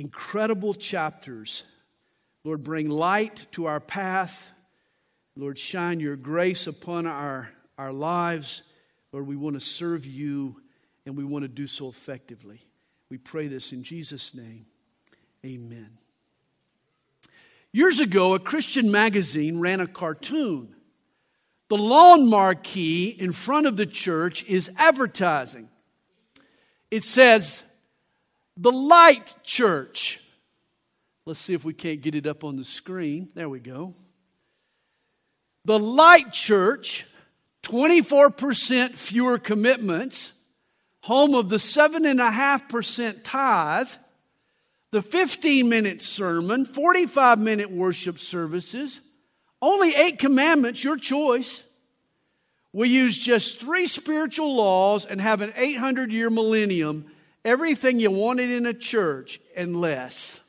incredible 0.00 0.72
chapters. 0.72 1.64
Lord, 2.42 2.64
bring 2.64 2.88
light 2.88 3.46
to 3.52 3.66
our 3.66 3.80
path. 3.80 4.50
Lord, 5.36 5.58
shine 5.58 6.00
your 6.00 6.16
grace 6.16 6.66
upon 6.66 7.06
our, 7.06 7.50
our 7.76 7.92
lives. 7.92 8.62
Lord, 9.12 9.26
we 9.26 9.36
want 9.36 9.54
to 9.54 9.60
serve 9.60 10.06
you 10.06 10.60
and 11.04 11.16
we 11.16 11.24
want 11.24 11.42
to 11.42 11.48
do 11.48 11.66
so 11.66 11.88
effectively. 11.88 12.62
We 13.10 13.18
pray 13.18 13.46
this 13.46 13.72
in 13.72 13.82
Jesus' 13.82 14.34
name. 14.34 14.64
Amen. 15.44 15.98
Years 17.72 18.00
ago, 18.00 18.34
a 18.34 18.38
Christian 18.38 18.90
magazine 18.90 19.60
ran 19.60 19.80
a 19.80 19.86
cartoon. 19.86 20.74
The 21.68 21.76
lawn 21.76 22.28
marquee 22.28 23.08
in 23.08 23.32
front 23.32 23.66
of 23.66 23.76
the 23.76 23.86
church 23.86 24.44
is 24.44 24.70
advertising. 24.76 25.68
It 26.90 27.04
says, 27.04 27.62
The 28.60 28.70
Lite 28.70 29.36
Church. 29.42 30.20
Let's 31.24 31.40
see 31.40 31.54
if 31.54 31.64
we 31.64 31.72
can't 31.72 32.02
get 32.02 32.14
it 32.14 32.26
up 32.26 32.44
on 32.44 32.56
the 32.56 32.64
screen. 32.64 33.30
There 33.34 33.48
we 33.48 33.58
go. 33.58 33.94
The 35.64 35.78
Lite 35.78 36.30
Church, 36.30 37.06
24% 37.62 38.90
fewer 38.90 39.38
commitments, 39.38 40.34
home 41.00 41.34
of 41.34 41.48
the 41.48 41.56
7.5% 41.56 43.20
tithe, 43.24 43.88
the 44.90 45.00
15 45.00 45.66
minute 45.66 46.02
sermon, 46.02 46.66
45 46.66 47.38
minute 47.38 47.70
worship 47.70 48.18
services, 48.18 49.00
only 49.62 49.94
eight 49.94 50.18
commandments, 50.18 50.84
your 50.84 50.98
choice. 50.98 51.62
We 52.74 52.90
use 52.90 53.18
just 53.18 53.58
three 53.58 53.86
spiritual 53.86 54.54
laws 54.54 55.06
and 55.06 55.18
have 55.18 55.40
an 55.40 55.54
800 55.56 56.12
year 56.12 56.28
millennium, 56.28 57.06
everything 57.44 58.00
you 58.00 58.10
wanted 58.10 58.50
in 58.50 58.66
a 58.66 58.74
church 58.74 59.40
and 59.56 59.80
less. 59.80 60.40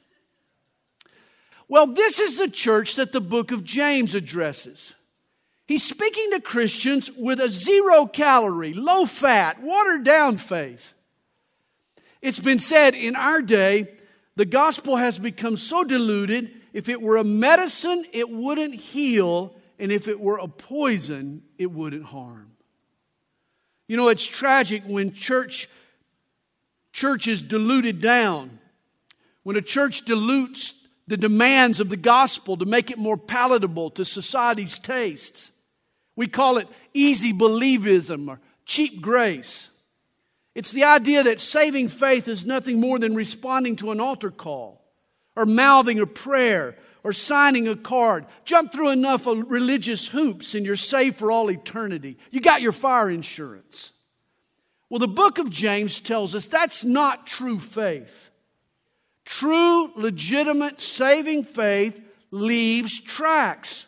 Well, 1.67 1.87
this 1.87 2.19
is 2.19 2.37
the 2.37 2.49
church 2.49 2.95
that 2.95 3.13
the 3.13 3.21
book 3.21 3.51
of 3.51 3.63
James 3.63 4.13
addresses. 4.13 4.93
He's 5.67 5.83
speaking 5.83 6.31
to 6.31 6.41
Christians 6.41 7.09
with 7.15 7.39
a 7.39 7.47
zero 7.47 8.05
calorie, 8.05 8.73
low 8.73 9.05
fat, 9.05 9.61
watered 9.61 10.03
down 10.03 10.35
faith. 10.37 10.93
It's 12.21 12.39
been 12.39 12.59
said 12.59 12.93
in 12.93 13.15
our 13.15 13.41
day, 13.41 13.87
the 14.35 14.45
gospel 14.45 14.97
has 14.97 15.17
become 15.17 15.55
so 15.55 15.83
diluted, 15.83 16.51
if 16.73 16.89
it 16.89 17.01
were 17.01 17.17
a 17.17 17.23
medicine, 17.23 18.03
it 18.11 18.29
wouldn't 18.29 18.75
heal, 18.75 19.55
and 19.79 19.91
if 19.91 20.07
it 20.07 20.19
were 20.19 20.37
a 20.37 20.47
poison, 20.47 21.43
it 21.57 21.71
wouldn't 21.71 22.05
harm. 22.05 22.51
You 23.87 23.97
know, 23.97 24.09
it's 24.09 24.25
tragic 24.25 24.83
when 24.85 25.13
church 25.13 25.69
church 26.91 27.27
is 27.27 27.41
diluted 27.41 28.01
down. 28.01 28.59
When 29.43 29.55
a 29.55 29.61
church 29.61 30.05
dilutes 30.05 30.81
the 31.11 31.17
demands 31.17 31.81
of 31.81 31.89
the 31.89 31.97
gospel 31.97 32.55
to 32.55 32.65
make 32.65 32.89
it 32.89 32.97
more 32.97 33.17
palatable 33.17 33.89
to 33.91 34.05
society's 34.05 34.79
tastes. 34.79 35.51
We 36.15 36.27
call 36.27 36.57
it 36.57 36.69
easy 36.93 37.33
believism 37.33 38.29
or 38.29 38.39
cheap 38.65 39.01
grace. 39.01 39.67
It's 40.55 40.71
the 40.71 40.85
idea 40.85 41.23
that 41.23 41.41
saving 41.41 41.89
faith 41.89 42.29
is 42.29 42.45
nothing 42.45 42.79
more 42.79 42.97
than 42.97 43.13
responding 43.13 43.75
to 43.77 43.91
an 43.91 43.99
altar 43.99 44.31
call 44.31 44.81
or 45.35 45.45
mouthing 45.45 45.99
a 45.99 46.05
prayer 46.05 46.77
or 47.03 47.13
signing 47.13 47.67
a 47.67 47.75
card. 47.75 48.25
Jump 48.45 48.71
through 48.71 48.89
enough 48.89 49.25
religious 49.25 50.07
hoops 50.07 50.55
and 50.55 50.65
you're 50.65 50.77
saved 50.77 51.17
for 51.17 51.29
all 51.29 51.49
eternity. 51.49 52.17
You 52.29 52.39
got 52.39 52.61
your 52.61 52.71
fire 52.71 53.09
insurance. 53.09 53.91
Well, 54.91 54.99
the 54.99 55.07
book 55.07 55.37
of 55.37 55.49
James 55.49 56.01
tells 56.01 56.35
us 56.35 56.49
that's 56.49 56.83
not 56.83 57.25
true 57.25 57.59
faith. 57.59 58.29
True, 59.23 59.89
legitimate, 59.95 60.81
saving 60.81 61.45
faith 61.45 61.97
leaves 62.29 62.99
tracks. 62.99 63.85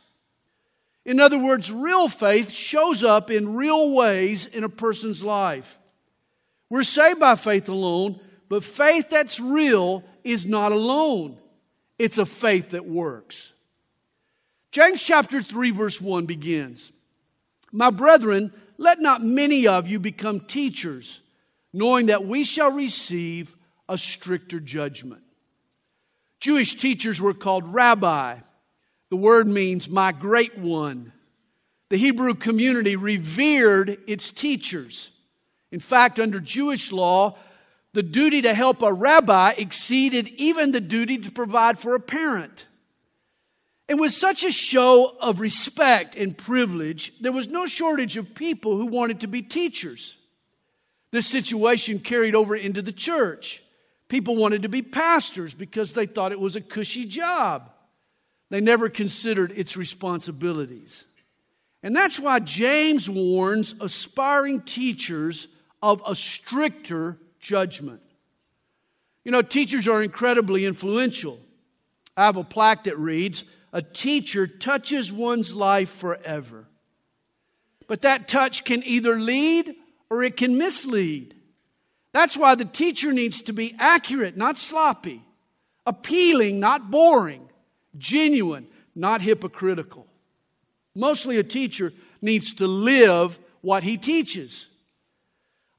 In 1.03 1.19
other 1.19 1.37
words, 1.37 1.73
real 1.73 2.07
faith 2.07 2.51
shows 2.51 3.03
up 3.03 3.29
in 3.29 3.55
real 3.55 3.91
ways 3.91 4.45
in 4.45 4.63
a 4.63 4.69
person's 4.69 5.21
life. 5.21 5.77
We're 6.69 6.83
saved 6.83 7.19
by 7.19 7.35
faith 7.35 7.67
alone, 7.67 8.21
but 8.47 8.63
faith 8.63 9.09
that's 9.09 9.41
real 9.41 10.05
is 10.23 10.45
not 10.45 10.71
alone. 10.71 11.37
It's 11.99 12.17
a 12.17 12.25
faith 12.25 12.69
that 12.69 12.85
works. 12.85 13.51
James 14.71 15.03
chapter 15.03 15.43
3, 15.43 15.71
verse 15.71 15.99
1 15.99 16.25
begins 16.27 16.93
My 17.73 17.89
brethren, 17.89 18.53
let 18.83 18.99
not 18.99 19.23
many 19.23 19.65
of 19.65 19.87
you 19.87 19.99
become 19.99 20.41
teachers, 20.41 21.21
knowing 21.71 22.07
that 22.07 22.25
we 22.25 22.43
shall 22.43 22.71
receive 22.71 23.55
a 23.89 23.97
stricter 23.97 24.59
judgment. 24.59 25.23
Jewish 26.39 26.75
teachers 26.75 27.21
were 27.21 27.33
called 27.33 27.73
rabbi. 27.73 28.35
The 29.09 29.15
word 29.15 29.47
means 29.47 29.89
my 29.89 30.11
great 30.11 30.57
one. 30.57 31.13
The 31.89 31.97
Hebrew 31.97 32.33
community 32.33 32.95
revered 32.95 33.97
its 34.07 34.31
teachers. 34.31 35.09
In 35.71 35.79
fact, 35.79 36.19
under 36.19 36.39
Jewish 36.39 36.91
law, 36.91 37.37
the 37.93 38.03
duty 38.03 38.41
to 38.41 38.53
help 38.53 38.81
a 38.81 38.91
rabbi 38.91 39.53
exceeded 39.57 40.27
even 40.29 40.71
the 40.71 40.81
duty 40.81 41.17
to 41.19 41.31
provide 41.31 41.79
for 41.79 41.95
a 41.95 41.99
parent. 41.99 42.67
And 43.89 43.99
with 43.99 44.13
such 44.13 44.43
a 44.43 44.51
show 44.51 45.15
of 45.19 45.39
respect 45.39 46.15
and 46.15 46.37
privilege, 46.37 47.19
there 47.19 47.31
was 47.31 47.49
no 47.49 47.65
shortage 47.65 48.15
of 48.17 48.33
people 48.33 48.77
who 48.77 48.85
wanted 48.85 49.19
to 49.21 49.27
be 49.27 49.41
teachers. 49.41 50.17
This 51.11 51.27
situation 51.27 51.99
carried 51.99 52.33
over 52.33 52.55
into 52.55 52.81
the 52.81 52.91
church. 52.91 53.61
People 54.07 54.35
wanted 54.35 54.61
to 54.61 54.69
be 54.69 54.81
pastors 54.81 55.53
because 55.53 55.93
they 55.93 56.05
thought 56.05 56.31
it 56.31 56.39
was 56.39 56.55
a 56.55 56.61
cushy 56.61 57.05
job. 57.05 57.69
They 58.49 58.61
never 58.61 58.87
considered 58.87 59.51
its 59.55 59.75
responsibilities. 59.75 61.05
And 61.81 61.95
that's 61.95 62.19
why 62.19 62.39
James 62.39 63.09
warns 63.09 63.75
aspiring 63.81 64.61
teachers 64.61 65.47
of 65.81 66.01
a 66.07 66.15
stricter 66.15 67.17
judgment. 67.39 68.01
You 69.25 69.31
know, 69.31 69.41
teachers 69.41 69.87
are 69.87 70.01
incredibly 70.01 70.65
influential. 70.65 71.39
I 72.15 72.25
have 72.25 72.37
a 72.37 72.43
plaque 72.43 72.85
that 72.85 72.97
reads, 72.97 73.43
A 73.73 73.81
teacher 73.81 74.45
touches 74.45 75.11
one's 75.11 75.53
life 75.53 75.89
forever. 75.89 76.65
But 77.87 78.03
that 78.03 78.27
touch 78.27 78.63
can 78.63 78.83
either 78.85 79.19
lead 79.19 79.75
or 80.09 80.23
it 80.23 80.37
can 80.37 80.57
mislead. 80.57 81.35
That's 82.13 82.37
why 82.37 82.53
the 82.53 82.65
teacher 82.65 83.11
needs 83.11 83.41
to 83.41 83.53
be 83.53 83.75
accurate, 83.79 84.37
not 84.37 84.59
sloppy, 84.59 85.23
appealing, 85.87 86.59
not 86.59 86.91
boring, 86.91 87.49
genuine, 87.97 88.67
not 88.95 89.21
hypocritical. 89.21 90.05
Mostly 90.95 91.37
a 91.37 91.43
teacher 91.43 91.91
needs 92.21 92.53
to 92.53 92.67
live 92.67 93.39
what 93.61 93.81
he 93.81 93.97
teaches. 93.97 94.67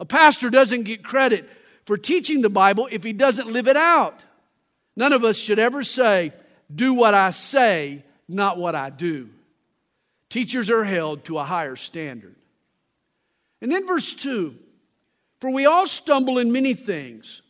A 0.00 0.04
pastor 0.04 0.50
doesn't 0.50 0.82
get 0.82 1.04
credit 1.04 1.48
for 1.84 1.96
teaching 1.96 2.42
the 2.42 2.50
Bible 2.50 2.88
if 2.90 3.04
he 3.04 3.12
doesn't 3.12 3.52
live 3.52 3.68
it 3.68 3.76
out. 3.76 4.24
None 4.96 5.12
of 5.12 5.22
us 5.22 5.36
should 5.36 5.60
ever 5.60 5.84
say, 5.84 6.32
Do 6.74 6.94
what 6.94 7.14
I 7.14 7.30
say, 7.30 8.04
not 8.28 8.58
what 8.58 8.74
I 8.74 8.90
do. 8.90 9.28
Teachers 10.28 10.70
are 10.70 10.84
held 10.84 11.24
to 11.26 11.38
a 11.38 11.44
higher 11.44 11.76
standard. 11.76 12.34
And 13.60 13.70
then 13.70 13.86
verse 13.86 14.14
2 14.14 14.54
For 15.40 15.50
we 15.50 15.66
all 15.66 15.86
stumble 15.86 16.38
in 16.38 16.52
many 16.52 16.74
things. 16.74 17.42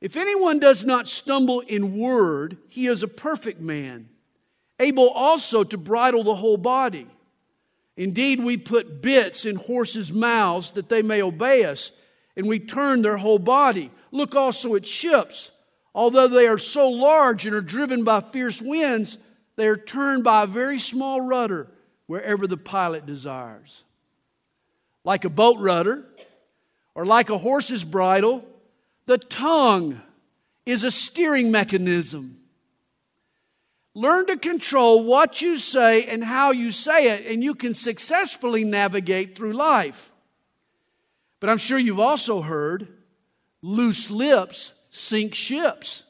If 0.00 0.16
anyone 0.16 0.58
does 0.58 0.84
not 0.84 1.08
stumble 1.08 1.60
in 1.60 1.98
word, 1.98 2.58
he 2.68 2.86
is 2.86 3.02
a 3.02 3.08
perfect 3.08 3.60
man, 3.60 4.08
able 4.78 5.08
also 5.08 5.64
to 5.64 5.78
bridle 5.78 6.22
the 6.22 6.34
whole 6.34 6.58
body. 6.58 7.06
Indeed, 7.96 8.44
we 8.44 8.58
put 8.58 9.00
bits 9.00 9.46
in 9.46 9.56
horses' 9.56 10.12
mouths 10.12 10.72
that 10.72 10.90
they 10.90 11.00
may 11.00 11.22
obey 11.22 11.64
us, 11.64 11.92
and 12.36 12.46
we 12.46 12.58
turn 12.58 13.00
their 13.00 13.16
whole 13.16 13.38
body. 13.38 13.90
Look 14.10 14.34
also 14.34 14.74
at 14.74 14.86
ships. 14.86 15.50
Although 15.96 16.28
they 16.28 16.46
are 16.46 16.58
so 16.58 16.90
large 16.90 17.46
and 17.46 17.54
are 17.54 17.62
driven 17.62 18.04
by 18.04 18.20
fierce 18.20 18.60
winds, 18.60 19.16
they 19.56 19.66
are 19.66 19.78
turned 19.78 20.24
by 20.24 20.42
a 20.42 20.46
very 20.46 20.78
small 20.78 21.22
rudder 21.22 21.68
wherever 22.06 22.46
the 22.46 22.58
pilot 22.58 23.06
desires. 23.06 23.82
Like 25.04 25.24
a 25.24 25.30
boat 25.30 25.58
rudder 25.58 26.04
or 26.94 27.06
like 27.06 27.30
a 27.30 27.38
horse's 27.38 27.82
bridle, 27.82 28.44
the 29.06 29.16
tongue 29.16 30.02
is 30.66 30.84
a 30.84 30.90
steering 30.90 31.50
mechanism. 31.50 32.40
Learn 33.94 34.26
to 34.26 34.36
control 34.36 35.02
what 35.02 35.40
you 35.40 35.56
say 35.56 36.04
and 36.04 36.22
how 36.22 36.50
you 36.50 36.72
say 36.72 37.08
it, 37.08 37.24
and 37.24 37.42
you 37.42 37.54
can 37.54 37.72
successfully 37.72 38.64
navigate 38.64 39.34
through 39.34 39.54
life. 39.54 40.12
But 41.40 41.48
I'm 41.48 41.56
sure 41.56 41.78
you've 41.78 42.00
also 42.00 42.42
heard 42.42 42.86
loose 43.62 44.10
lips 44.10 44.74
sink 44.96 45.34
ships. 45.34 46.02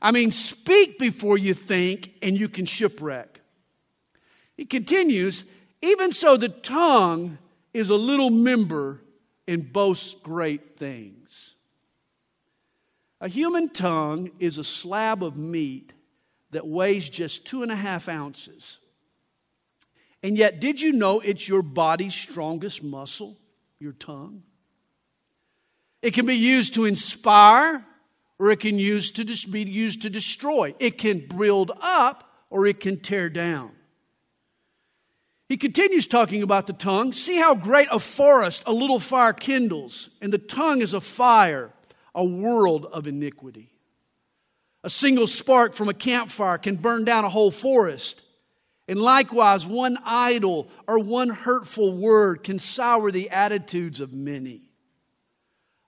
I 0.00 0.12
mean, 0.12 0.30
speak 0.30 0.98
before 0.98 1.36
you 1.36 1.52
think, 1.52 2.14
and 2.22 2.38
you 2.38 2.48
can 2.48 2.64
shipwreck. 2.64 3.40
He 4.56 4.64
continues, 4.64 5.44
even 5.82 6.12
so, 6.12 6.36
the 6.36 6.48
tongue 6.48 7.38
is 7.74 7.90
a 7.90 7.96
little 7.96 8.30
member 8.30 9.00
and 9.46 9.70
boasts 9.72 10.14
great 10.14 10.78
things. 10.78 11.54
A 13.20 13.28
human 13.28 13.68
tongue 13.68 14.30
is 14.38 14.56
a 14.56 14.64
slab 14.64 15.22
of 15.22 15.36
meat 15.36 15.92
that 16.52 16.66
weighs 16.66 17.08
just 17.08 17.44
two 17.44 17.62
and 17.62 17.70
a 17.70 17.76
half 17.76 18.08
ounces. 18.08 18.78
And 20.22 20.36
yet, 20.36 20.60
did 20.60 20.80
you 20.80 20.92
know 20.92 21.20
it's 21.20 21.46
your 21.46 21.62
body's 21.62 22.14
strongest 22.14 22.82
muscle, 22.82 23.36
your 23.78 23.92
tongue? 23.92 24.42
It 26.02 26.12
can 26.12 26.26
be 26.26 26.36
used 26.36 26.74
to 26.74 26.84
inspire 26.84 27.84
or 28.38 28.50
it 28.50 28.60
can 28.60 28.78
use 28.78 29.12
to 29.12 29.24
be 29.50 29.62
used 29.62 30.02
to 30.02 30.10
destroy. 30.10 30.74
It 30.78 30.96
can 30.96 31.26
build 31.26 31.72
up 31.80 32.24
or 32.48 32.66
it 32.66 32.80
can 32.80 32.98
tear 32.98 33.28
down. 33.28 33.72
He 35.50 35.56
continues 35.56 36.06
talking 36.06 36.42
about 36.42 36.66
the 36.66 36.72
tongue. 36.72 37.12
See 37.12 37.36
how 37.36 37.54
great 37.54 37.88
a 37.90 37.98
forest 37.98 38.62
a 38.66 38.72
little 38.72 39.00
fire 39.00 39.32
kindles, 39.32 40.08
and 40.22 40.32
the 40.32 40.38
tongue 40.38 40.80
is 40.80 40.94
a 40.94 41.00
fire, 41.00 41.72
a 42.14 42.24
world 42.24 42.86
of 42.86 43.08
iniquity. 43.08 43.68
A 44.84 44.88
single 44.90 45.26
spark 45.26 45.74
from 45.74 45.88
a 45.88 45.94
campfire 45.94 46.56
can 46.56 46.76
burn 46.76 47.04
down 47.04 47.24
a 47.24 47.28
whole 47.28 47.50
forest. 47.50 48.22
And 48.88 49.00
likewise, 49.00 49.66
one 49.66 49.98
idle 50.04 50.68
or 50.86 50.98
one 51.00 51.28
hurtful 51.28 51.96
word 51.96 52.44
can 52.44 52.58
sour 52.58 53.10
the 53.10 53.30
attitudes 53.30 54.00
of 54.00 54.12
many. 54.12 54.69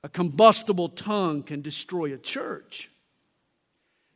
A 0.04 0.08
combustible 0.08 0.88
tongue 0.88 1.42
can 1.42 1.62
destroy 1.62 2.12
a 2.12 2.18
church. 2.18 2.90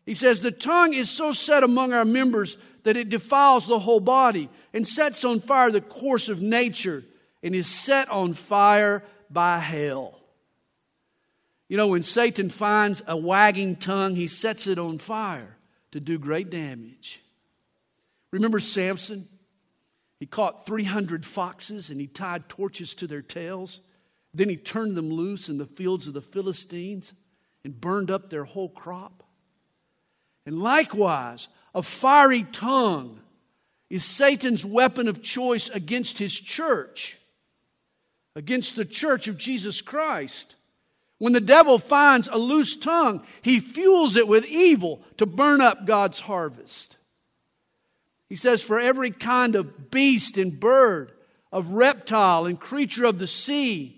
He 0.04 0.14
says, 0.14 0.40
The 0.40 0.50
tongue 0.50 0.94
is 0.94 1.10
so 1.10 1.32
set 1.32 1.62
among 1.62 1.92
our 1.92 2.04
members 2.04 2.56
that 2.84 2.96
it 2.96 3.08
defiles 3.08 3.66
the 3.66 3.78
whole 3.78 4.00
body 4.00 4.48
and 4.72 4.86
sets 4.86 5.24
on 5.24 5.40
fire 5.40 5.70
the 5.70 5.80
course 5.80 6.28
of 6.28 6.40
nature 6.40 7.04
and 7.42 7.54
is 7.54 7.66
set 7.66 8.08
on 8.08 8.34
fire 8.34 9.02
by 9.30 9.58
hell. 9.58 10.20
You 11.68 11.76
know, 11.76 11.88
when 11.88 12.04
Satan 12.04 12.48
finds 12.48 13.02
a 13.08 13.16
wagging 13.16 13.76
tongue, 13.76 14.14
he 14.14 14.28
sets 14.28 14.68
it 14.68 14.78
on 14.78 14.98
fire 14.98 15.56
to 15.90 15.98
do 15.98 16.18
great 16.18 16.50
damage. 16.50 17.20
Remember 18.30 18.60
Samson? 18.60 19.28
He 20.20 20.26
caught 20.26 20.66
300 20.66 21.26
foxes 21.26 21.90
and 21.90 22.00
he 22.00 22.06
tied 22.06 22.48
torches 22.48 22.94
to 22.96 23.06
their 23.06 23.22
tails. 23.22 23.80
Then 24.36 24.50
he 24.50 24.56
turned 24.58 24.96
them 24.96 25.08
loose 25.08 25.48
in 25.48 25.56
the 25.56 25.64
fields 25.64 26.06
of 26.06 26.12
the 26.12 26.20
Philistines 26.20 27.14
and 27.64 27.80
burned 27.80 28.10
up 28.10 28.28
their 28.28 28.44
whole 28.44 28.68
crop. 28.68 29.22
And 30.44 30.60
likewise, 30.62 31.48
a 31.74 31.82
fiery 31.82 32.42
tongue 32.42 33.20
is 33.88 34.04
Satan's 34.04 34.62
weapon 34.62 35.08
of 35.08 35.22
choice 35.22 35.70
against 35.70 36.18
his 36.18 36.38
church, 36.38 37.16
against 38.34 38.76
the 38.76 38.84
church 38.84 39.26
of 39.26 39.38
Jesus 39.38 39.80
Christ. 39.80 40.54
When 41.16 41.32
the 41.32 41.40
devil 41.40 41.78
finds 41.78 42.28
a 42.28 42.36
loose 42.36 42.76
tongue, 42.76 43.24
he 43.40 43.58
fuels 43.58 44.16
it 44.16 44.28
with 44.28 44.44
evil 44.44 45.00
to 45.16 45.24
burn 45.24 45.62
up 45.62 45.86
God's 45.86 46.20
harvest. 46.20 46.98
He 48.28 48.36
says, 48.36 48.60
For 48.60 48.78
every 48.78 49.12
kind 49.12 49.54
of 49.54 49.90
beast 49.90 50.36
and 50.36 50.60
bird, 50.60 51.12
of 51.50 51.70
reptile 51.70 52.44
and 52.44 52.60
creature 52.60 53.06
of 53.06 53.18
the 53.18 53.26
sea, 53.26 53.95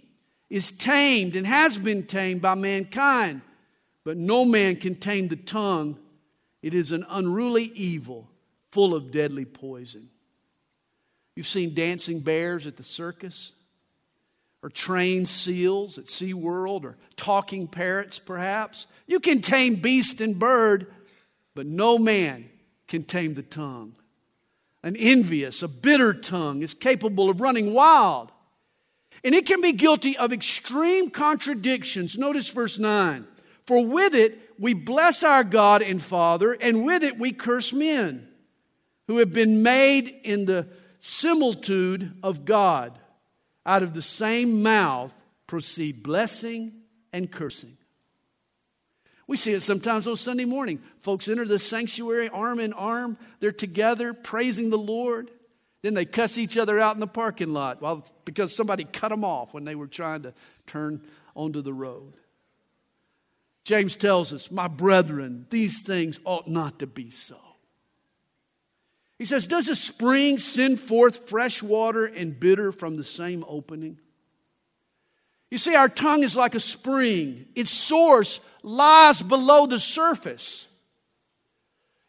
is 0.50 0.70
tamed 0.70 1.36
and 1.36 1.46
has 1.46 1.76
been 1.76 2.04
tamed 2.04 2.40
by 2.40 2.54
mankind, 2.54 3.42
but 4.04 4.16
no 4.16 4.44
man 4.44 4.76
can 4.76 4.94
tame 4.94 5.28
the 5.28 5.36
tongue. 5.36 5.98
It 6.62 6.74
is 6.74 6.92
an 6.92 7.04
unruly 7.08 7.70
evil 7.74 8.28
full 8.72 8.94
of 8.94 9.10
deadly 9.12 9.44
poison. 9.44 10.08
You've 11.36 11.46
seen 11.46 11.74
dancing 11.74 12.20
bears 12.20 12.66
at 12.66 12.76
the 12.76 12.82
circus, 12.82 13.52
or 14.62 14.70
trained 14.70 15.28
seals 15.28 15.98
at 15.98 16.06
SeaWorld, 16.06 16.84
or 16.84 16.96
talking 17.16 17.68
parrots, 17.68 18.18
perhaps. 18.18 18.86
You 19.06 19.20
can 19.20 19.40
tame 19.40 19.76
beast 19.76 20.20
and 20.20 20.36
bird, 20.36 20.92
but 21.54 21.66
no 21.66 21.96
man 21.96 22.48
can 22.88 23.04
tame 23.04 23.34
the 23.34 23.42
tongue. 23.42 23.94
An 24.82 24.96
envious, 24.96 25.62
a 25.62 25.68
bitter 25.68 26.12
tongue 26.12 26.62
is 26.62 26.74
capable 26.74 27.30
of 27.30 27.40
running 27.40 27.72
wild. 27.72 28.32
And 29.24 29.34
it 29.34 29.46
can 29.46 29.60
be 29.60 29.72
guilty 29.72 30.16
of 30.16 30.32
extreme 30.32 31.10
contradictions. 31.10 32.16
Notice 32.16 32.48
verse 32.48 32.78
9. 32.78 33.26
For 33.66 33.84
with 33.84 34.14
it 34.14 34.38
we 34.58 34.74
bless 34.74 35.22
our 35.22 35.44
God 35.44 35.82
and 35.82 36.02
Father, 36.02 36.52
and 36.52 36.84
with 36.84 37.02
it 37.02 37.18
we 37.18 37.32
curse 37.32 37.72
men 37.72 38.28
who 39.06 39.18
have 39.18 39.32
been 39.32 39.62
made 39.62 40.14
in 40.24 40.44
the 40.44 40.68
similitude 41.00 42.12
of 42.22 42.44
God. 42.44 42.98
Out 43.64 43.82
of 43.82 43.94
the 43.94 44.02
same 44.02 44.62
mouth 44.62 45.12
proceed 45.46 46.02
blessing 46.02 46.72
and 47.12 47.30
cursing. 47.30 47.76
We 49.26 49.36
see 49.36 49.52
it 49.52 49.60
sometimes 49.60 50.06
on 50.06 50.16
Sunday 50.16 50.46
morning. 50.46 50.80
Folks 51.02 51.28
enter 51.28 51.44
the 51.44 51.58
sanctuary 51.58 52.30
arm 52.30 52.60
in 52.60 52.72
arm, 52.72 53.18
they're 53.40 53.52
together 53.52 54.14
praising 54.14 54.70
the 54.70 54.78
Lord. 54.78 55.30
Then 55.82 55.94
they 55.94 56.04
cuss 56.04 56.38
each 56.38 56.56
other 56.56 56.78
out 56.78 56.94
in 56.94 57.00
the 57.00 57.06
parking 57.06 57.52
lot 57.52 57.80
while, 57.80 58.04
because 58.24 58.54
somebody 58.54 58.84
cut 58.84 59.10
them 59.10 59.24
off 59.24 59.54
when 59.54 59.64
they 59.64 59.74
were 59.74 59.86
trying 59.86 60.22
to 60.22 60.34
turn 60.66 61.00
onto 61.36 61.62
the 61.62 61.72
road. 61.72 62.14
James 63.64 63.96
tells 63.96 64.32
us, 64.32 64.50
My 64.50 64.66
brethren, 64.66 65.46
these 65.50 65.82
things 65.82 66.18
ought 66.24 66.48
not 66.48 66.78
to 66.80 66.86
be 66.86 67.10
so. 67.10 67.36
He 69.18 69.24
says, 69.24 69.46
Does 69.46 69.68
a 69.68 69.76
spring 69.76 70.38
send 70.38 70.80
forth 70.80 71.28
fresh 71.28 71.62
water 71.62 72.06
and 72.06 72.38
bitter 72.38 72.72
from 72.72 72.96
the 72.96 73.04
same 73.04 73.44
opening? 73.46 73.98
You 75.50 75.58
see, 75.58 75.74
our 75.74 75.88
tongue 75.88 76.22
is 76.22 76.36
like 76.36 76.54
a 76.54 76.60
spring, 76.60 77.46
its 77.54 77.70
source 77.70 78.40
lies 78.62 79.22
below 79.22 79.66
the 79.66 79.78
surface. 79.78 80.66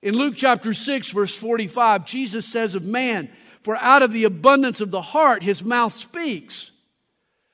In 0.02 0.16
Luke 0.16 0.36
chapter 0.38 0.74
6, 0.74 1.10
verse 1.10 1.36
45, 1.36 2.06
Jesus 2.06 2.46
says 2.46 2.74
of 2.74 2.86
man, 2.86 3.30
For 3.64 3.78
out 3.78 4.02
of 4.02 4.14
the 4.14 4.24
abundance 4.24 4.82
of 4.82 4.92
the 4.92 5.02
heart 5.02 5.44
his 5.44 5.64
mouth 5.64 5.94
speaks. 5.94 6.72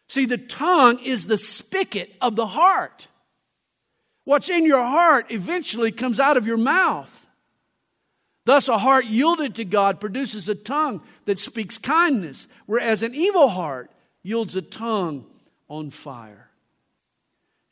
See, 0.07 0.25
the 0.25 0.37
tongue 0.37 0.99
is 0.99 1.25
the 1.25 1.37
spigot 1.37 2.15
of 2.21 2.35
the 2.35 2.47
heart. 2.47 3.07
What's 4.23 4.49
in 4.49 4.65
your 4.65 4.83
heart 4.83 5.31
eventually 5.31 5.91
comes 5.91 6.19
out 6.19 6.37
of 6.37 6.47
your 6.47 6.57
mouth. 6.57 7.25
Thus, 8.45 8.67
a 8.67 8.77
heart 8.77 9.05
yielded 9.05 9.55
to 9.55 9.65
God 9.65 9.99
produces 9.99 10.47
a 10.47 10.55
tongue 10.55 11.01
that 11.25 11.39
speaks 11.39 11.79
kindness, 11.79 12.47
whereas 12.67 13.01
an 13.01 13.15
evil 13.15 13.49
heart 13.49 13.89
yields 14.21 14.55
a 14.55 14.61
tongue 14.61 15.25
on 15.67 15.89
fire. 15.89 16.49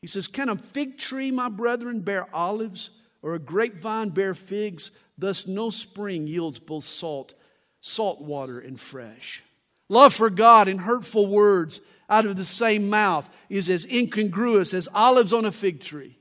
He 0.02 0.08
says, 0.08 0.28
Can 0.28 0.50
a 0.50 0.56
fig 0.56 0.98
tree, 0.98 1.30
my 1.32 1.50
brethren, 1.50 2.02
bear 2.02 2.28
olives, 2.36 2.90
or 3.22 3.36
a 3.36 3.40
grapevine 3.40 4.10
bear 4.10 4.34
figs? 4.34 4.92
Thus, 5.18 5.46
no 5.46 5.70
spring 5.70 6.28
yields 6.28 6.58
both 6.58 6.84
salt, 6.84 7.36
salt 7.86 8.22
water, 8.22 8.62
and 8.62 8.80
fresh. 8.80 9.44
Love 9.90 10.14
for 10.14 10.30
God 10.30 10.70
and 10.70 10.80
hurtful 10.80 11.28
words 11.28 11.82
out 12.10 12.26
of 12.26 12.38
the 12.38 12.46
same 12.46 12.90
mouth 12.90 13.30
is 13.50 13.70
as 13.70 13.86
incongruous 13.86 14.74
as 14.74 14.88
olives 14.94 15.34
on 15.34 15.44
a 15.44 15.52
fig 15.52 15.82
tree. 15.82 16.18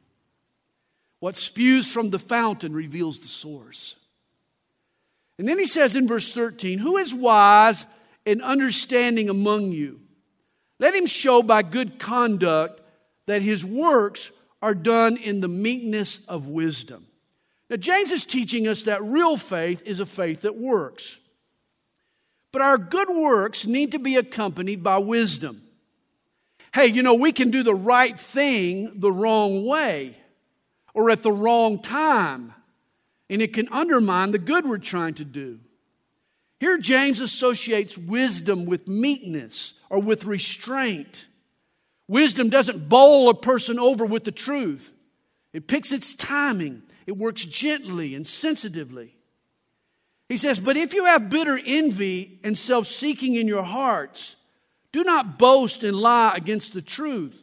What 1.21 1.37
spews 1.37 1.91
from 1.91 2.11
the 2.11 2.19
fountain 2.19 2.73
reveals 2.73 3.21
the 3.21 3.29
source. 3.29 3.95
And 5.39 5.47
then 5.49 5.57
he 5.57 5.67
says 5.67 5.95
in 5.95 6.09
verse 6.09 6.35
13, 6.35 6.81
Who 6.81 6.97
is 6.97 7.15
wise 7.15 7.87
and 8.27 8.43
understanding 8.43 9.29
among 9.29 9.71
you? 9.71 10.01
Let 10.81 10.97
him 10.97 11.07
show 11.07 11.45
by 11.45 11.63
good 11.63 12.01
conduct 12.01 12.81
that 13.27 13.41
his 13.41 13.65
works 13.65 14.33
are 14.61 14.75
done 14.75 15.17
in 15.17 15.41
the 15.41 15.47
meekness 15.47 16.27
of 16.27 16.49
wisdom. 16.49 17.07
Now, 17.71 17.77
James 17.77 18.11
is 18.11 18.25
teaching 18.25 18.67
us 18.67 18.83
that 18.83 19.05
real 19.05 19.37
faith 19.37 19.85
is 19.87 20.01
a 20.01 20.07
faith 20.07 20.43
that 20.43 20.57
works. 20.57 21.19
But 22.53 22.63
our 22.63 22.77
good 22.77 23.09
works 23.09 23.67
need 23.67 23.93
to 23.93 23.99
be 23.99 24.17
accompanied 24.17 24.83
by 24.83 24.99
wisdom. 24.99 25.63
Hey, 26.75 26.87
you 26.87 27.03
know, 27.03 27.15
we 27.15 27.33
can 27.33 27.51
do 27.51 27.63
the 27.63 27.75
right 27.75 28.19
thing 28.19 29.01
the 29.01 29.13
wrong 29.13 29.67
way 29.67 30.17
or 30.95 31.11
at 31.11 31.23
the 31.23 31.33
wrong 31.33 31.81
time, 31.81 32.53
and 33.31 33.41
it 33.41 33.55
can 33.55 33.69
undermine 33.71 34.31
the 34.31 34.39
good 34.39 34.67
we're 34.67 34.79
trying 34.79 35.15
to 35.15 35.25
do. 35.25 35.59
Here, 36.61 36.79
James 36.79 37.21
associates 37.21 37.97
wisdom 37.99 38.67
with 38.67 38.87
meekness 38.87 39.75
or 39.91 40.01
with 40.01 40.27
restraint. 40.27 41.27
Wisdom 42.09 42.51
doesn't 42.51 42.89
bowl 42.89 43.29
a 43.31 43.35
person 43.35 43.79
over 43.79 44.05
with 44.05 44.25
the 44.25 44.33
truth, 44.33 44.93
it 45.53 45.67
picks 45.67 45.93
its 45.93 46.15
timing, 46.15 46.83
it 47.07 47.17
works 47.17 47.45
gently 47.45 48.15
and 48.15 48.27
sensitively. 48.27 49.17
He 50.33 50.39
says, 50.39 50.59
But 50.59 50.79
if 50.79 50.95
you 50.95 51.05
have 51.05 51.29
bitter 51.29 51.61
envy 51.63 52.39
and 52.43 52.57
self 52.57 52.87
seeking 52.87 53.35
in 53.35 53.47
your 53.47 53.63
hearts, 53.63 54.37
do 54.91 55.05
not 55.05 55.39
boast 55.39 55.83
and 55.83 55.95
lie 55.95 56.33
against 56.35 56.73
the 56.73 56.81
truth. 56.81 57.39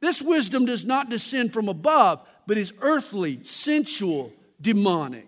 This 0.00 0.20
wisdom 0.20 0.66
does 0.66 0.84
not 0.84 1.08
descend 1.08 1.54
from 1.54 1.70
above, 1.70 2.20
but 2.46 2.58
is 2.58 2.74
earthly, 2.82 3.42
sensual, 3.44 4.30
demonic. 4.60 5.26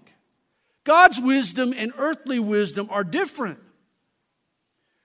God's 0.85 1.19
wisdom 1.19 1.73
and 1.75 1.91
earthly 1.97 2.39
wisdom 2.39 2.87
are 2.91 3.03
different. 3.03 3.61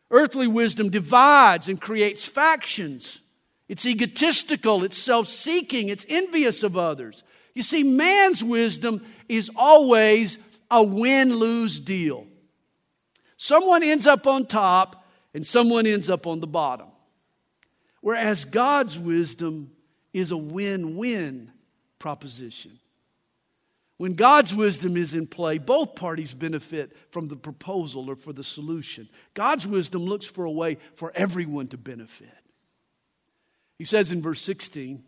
Earthly 0.10 0.48
wisdom 0.48 0.89
divides 0.89 1.70
and 1.70 1.80
creates 1.80 2.25
factions. 2.25 3.22
It's 3.70 3.86
egotistical, 3.86 4.84
it's 4.84 4.98
self 4.98 5.30
seeking, 5.30 5.88
it's 5.88 6.06
envious 6.10 6.62
of 6.62 6.77
others. 6.77 7.24
You 7.56 7.63
see, 7.63 7.84
man's 7.84 8.44
wisdom 8.44 9.01
is 9.30 9.50
always 9.56 10.39
a 10.72 10.82
win 10.82 11.36
lose 11.36 11.80
deal. 11.80 12.25
Someone 13.38 13.84
ends 13.84 14.08
up 14.08 14.25
on 14.25 14.46
top 14.46 15.06
and 15.34 15.46
someone 15.46 15.86
ends 15.86 16.10
up 16.10 16.25
on 16.25 16.40
the 16.40 16.48
bottom. 16.48 16.88
Whereas 18.00 18.46
God's 18.46 18.98
wisdom 18.98 19.72
is 20.13 20.32
a 20.32 20.38
win 20.38 20.96
win 20.96 21.51
proposition. 22.00 22.80
When 23.98 24.16
God's 24.16 24.56
wisdom 24.56 24.98
is 24.98 25.13
in 25.13 25.28
play, 25.28 25.60
both 25.60 25.94
parties 25.94 26.34
benefit 26.34 26.98
from 27.12 27.28
the 27.28 27.36
proposal 27.36 28.10
or 28.10 28.16
for 28.16 28.34
the 28.34 28.44
solution. 28.44 29.08
God's 29.36 29.68
wisdom 29.68 30.06
looks 30.06 30.25
for 30.25 30.46
a 30.46 30.51
way 30.51 30.80
for 30.96 31.12
everyone 31.13 31.68
to 31.68 31.78
benefit. 31.78 32.28
He 33.78 33.86
says 33.86 34.12
in 34.12 34.22
verse 34.22 34.42
16, 34.42 35.04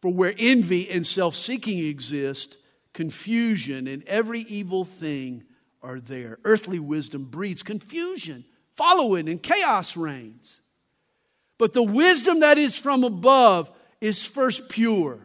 For 0.00 0.12
where 0.12 0.34
envy 0.36 0.90
and 0.90 1.06
self 1.06 1.36
seeking 1.36 1.78
exist, 1.78 2.56
confusion 2.92 3.86
and 3.86 4.04
every 4.04 4.40
evil 4.40 4.84
thing 4.84 5.44
are 5.82 6.00
there. 6.00 6.38
Earthly 6.44 6.78
wisdom 6.78 7.24
breeds 7.24 7.62
confusion, 7.62 8.44
following, 8.76 9.28
and 9.28 9.42
chaos 9.42 9.96
reigns. 9.96 10.60
But 11.58 11.72
the 11.72 11.82
wisdom 11.82 12.40
that 12.40 12.58
is 12.58 12.76
from 12.76 13.04
above 13.04 13.70
is 14.00 14.26
first 14.26 14.68
pure. 14.68 15.20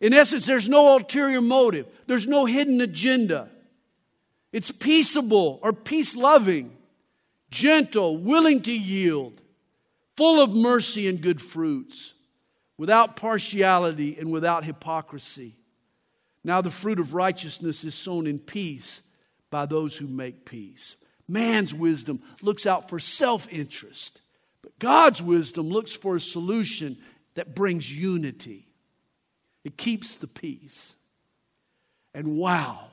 In 0.00 0.12
essence, 0.12 0.46
there's 0.46 0.68
no 0.68 0.96
ulterior 0.96 1.40
motive, 1.40 1.86
there's 2.06 2.26
no 2.26 2.44
hidden 2.44 2.80
agenda. 2.80 3.48
It's 4.52 4.70
peaceable 4.70 5.58
or 5.62 5.72
peace 5.72 6.16
loving, 6.16 6.76
gentle, 7.50 8.16
willing 8.16 8.62
to 8.62 8.72
yield, 8.72 9.42
full 10.16 10.42
of 10.42 10.54
mercy 10.54 11.08
and 11.08 11.20
good 11.20 11.40
fruits, 11.40 12.14
without 12.78 13.16
partiality 13.16 14.16
and 14.18 14.30
without 14.30 14.64
hypocrisy. 14.64 15.56
Now 16.46 16.60
the 16.60 16.70
fruit 16.70 17.00
of 17.00 17.12
righteousness 17.12 17.82
is 17.82 17.96
sown 17.96 18.28
in 18.28 18.38
peace 18.38 19.02
by 19.50 19.66
those 19.66 19.96
who 19.96 20.06
make 20.06 20.44
peace. 20.44 20.94
Man's 21.26 21.74
wisdom 21.74 22.22
looks 22.40 22.66
out 22.66 22.88
for 22.88 23.00
self 23.00 23.52
interest, 23.52 24.20
but 24.62 24.78
God's 24.78 25.20
wisdom 25.20 25.68
looks 25.68 25.92
for 25.92 26.14
a 26.14 26.20
solution 26.20 26.98
that 27.34 27.56
brings 27.56 27.92
unity. 27.92 28.68
It 29.64 29.76
keeps 29.76 30.18
the 30.18 30.28
peace. 30.28 30.94
And 32.14 32.36
wow, 32.36 32.90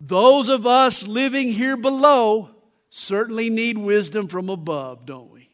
those 0.00 0.48
of 0.48 0.66
us 0.66 1.06
living 1.06 1.52
here 1.52 1.76
below 1.76 2.48
certainly 2.88 3.50
need 3.50 3.76
wisdom 3.76 4.28
from 4.28 4.48
above, 4.48 5.04
don't 5.04 5.30
we? 5.30 5.50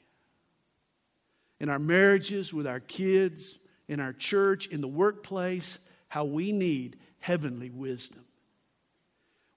In 1.59 1.69
our 1.69 1.81
marriages, 1.81 2.55
with 2.55 2.69
our 2.69 2.79
kids, 2.79 3.59
in 3.89 3.99
our 3.99 4.13
church, 4.13 4.69
in 4.69 4.81
the 4.81 4.87
workplace, 4.87 5.81
how 6.17 6.25
we 6.25 6.51
need 6.51 6.97
heavenly 7.19 7.69
wisdom. 7.69 8.25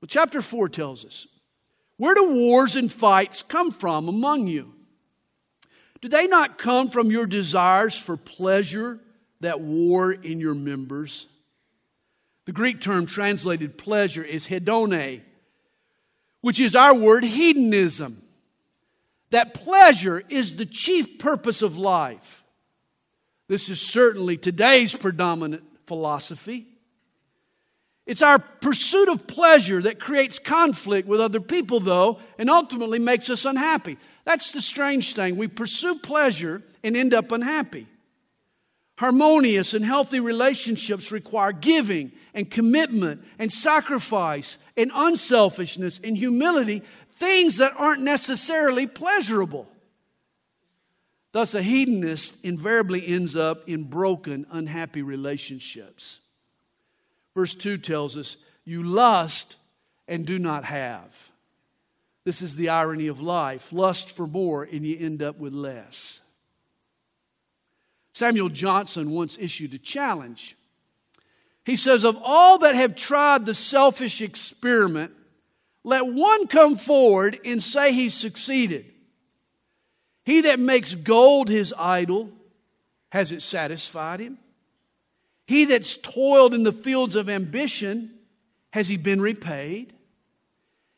Well, 0.02 0.08
chapter 0.10 0.42
4 0.42 0.68
tells 0.68 1.06
us 1.06 1.26
where 1.96 2.14
do 2.14 2.34
wars 2.34 2.76
and 2.76 2.92
fights 2.92 3.44
come 3.44 3.72
from 3.72 4.10
among 4.10 4.48
you? 4.48 4.74
Do 6.02 6.10
they 6.10 6.28
not 6.28 6.58
come 6.58 6.90
from 6.90 7.12
your 7.12 7.28
desires 7.28 7.98
for 7.98 8.18
pleasure 8.18 9.00
that 9.40 9.62
war 9.62 10.12
in 10.12 10.40
your 10.40 10.54
members? 10.54 11.28
The 12.44 12.52
Greek 12.52 12.82
term 12.82 13.06
translated 13.06 13.78
pleasure 13.78 14.26
is 14.26 14.46
hedone, 14.46 15.22
which 16.42 16.60
is 16.60 16.76
our 16.76 16.94
word 16.94 17.24
hedonism. 17.24 18.22
That 19.30 19.54
pleasure 19.54 20.24
is 20.28 20.58
the 20.58 20.66
chief 20.66 21.20
purpose 21.20 21.62
of 21.62 21.78
life. 21.78 22.44
This 23.48 23.70
is 23.70 23.80
certainly 23.80 24.36
today's 24.36 24.94
predominant 24.94 25.64
philosophy. 25.90 26.68
It's 28.06 28.22
our 28.22 28.38
pursuit 28.38 29.10
of 29.10 29.26
pleasure 29.26 29.82
that 29.82 30.00
creates 30.00 30.38
conflict 30.38 31.08
with 31.08 31.20
other 31.20 31.42
people, 31.42 31.80
though, 31.80 32.20
and 32.38 32.48
ultimately 32.48 33.00
makes 33.00 33.28
us 33.28 33.44
unhappy. 33.44 33.98
That's 34.24 34.52
the 34.52 34.62
strange 34.62 35.16
thing. 35.16 35.36
We 35.36 35.48
pursue 35.48 35.96
pleasure 35.96 36.62
and 36.84 36.96
end 36.96 37.16
up 37.16 37.32
unhappy. 37.32 37.88
Harmonious 39.00 39.74
and 39.74 39.84
healthy 39.84 40.20
relationships 40.20 41.12
require 41.12 41.54
giving 41.54 42.12
and 42.36 42.52
commitment 42.52 43.24
and 43.40 43.52
sacrifice 43.52 44.58
and 44.78 44.92
unselfishness 44.94 46.00
and 46.04 46.16
humility, 46.16 46.84
things 47.14 47.58
that 47.58 47.74
aren't 47.78 48.04
necessarily 48.04 48.86
pleasurable. 48.86 49.68
Thus, 51.32 51.54
a 51.54 51.62
hedonist 51.62 52.44
invariably 52.44 53.08
ends 53.08 53.36
up 53.36 53.70
in 53.70 53.84
broken, 53.84 54.48
unhappy 54.50 55.02
relationships. 55.02 56.20
Verse 57.36 57.54
2 57.54 57.78
tells 57.78 58.18
us, 58.18 58.38
You 58.66 58.84
lust 58.84 59.56
and 60.08 60.26
do 60.26 60.40
not 60.40 60.64
have. 60.64 61.30
This 62.26 62.42
is 62.42 62.56
the 62.56 62.70
irony 62.70 63.08
of 63.08 63.22
life 63.22 63.72
lust 63.72 64.16
for 64.16 64.28
more, 64.28 64.64
and 64.64 64.86
you 64.86 64.98
end 65.00 65.22
up 65.22 65.38
with 65.38 65.54
less. 65.54 66.20
Samuel 68.14 68.50
Johnson 68.50 69.12
once 69.12 69.38
issued 69.40 69.74
a 69.74 69.78
challenge. 69.78 70.58
He 71.64 71.76
says, 71.76 72.04
Of 72.04 72.20
all 72.22 72.58
that 72.60 72.76
have 72.76 72.96
tried 72.96 73.46
the 73.46 73.54
selfish 73.54 74.22
experiment, 74.22 75.14
let 75.84 76.06
one 76.06 76.48
come 76.48 76.76
forward 76.76 77.40
and 77.46 77.62
say 77.64 77.94
he 77.94 78.10
succeeded. 78.10 78.86
He 80.30 80.42
that 80.42 80.60
makes 80.60 80.94
gold 80.94 81.50
his 81.50 81.74
idol, 81.76 82.30
has 83.12 83.32
it 83.32 83.42
satisfied 83.42 84.20
him? 84.20 84.38
He 85.48 85.66
that's 85.66 85.98
toiled 85.98 86.54
in 86.54 86.62
the 86.62 86.72
fields 86.72 87.16
of 87.16 87.30
ambition, 87.30 88.12
has 88.72 88.88
he 88.88 88.96
been 88.96 89.20
repaid? 89.22 89.92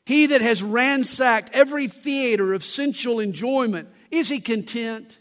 He 0.05 0.25
that 0.25 0.41
has 0.41 0.61
ransacked 0.61 1.49
every 1.53 1.87
theater 1.87 2.53
of 2.53 2.61
sensual 2.61 3.21
enjoyment, 3.21 3.87
is 4.11 4.27
he 4.27 4.41
content? 4.41 5.17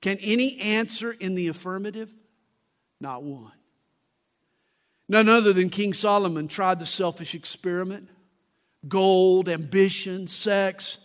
Can 0.00 0.16
any 0.20 0.60
answer 0.60 1.10
in 1.10 1.34
the 1.34 1.48
affirmative? 1.48 2.14
Not 3.00 3.24
one. 3.24 3.50
None 5.08 5.28
other 5.28 5.52
than 5.52 5.68
King 5.68 5.94
Solomon 5.94 6.46
tried 6.46 6.78
the 6.78 6.86
selfish 6.86 7.34
experiment 7.34 8.08
gold, 8.86 9.48
ambition, 9.48 10.28
sex. 10.28 10.98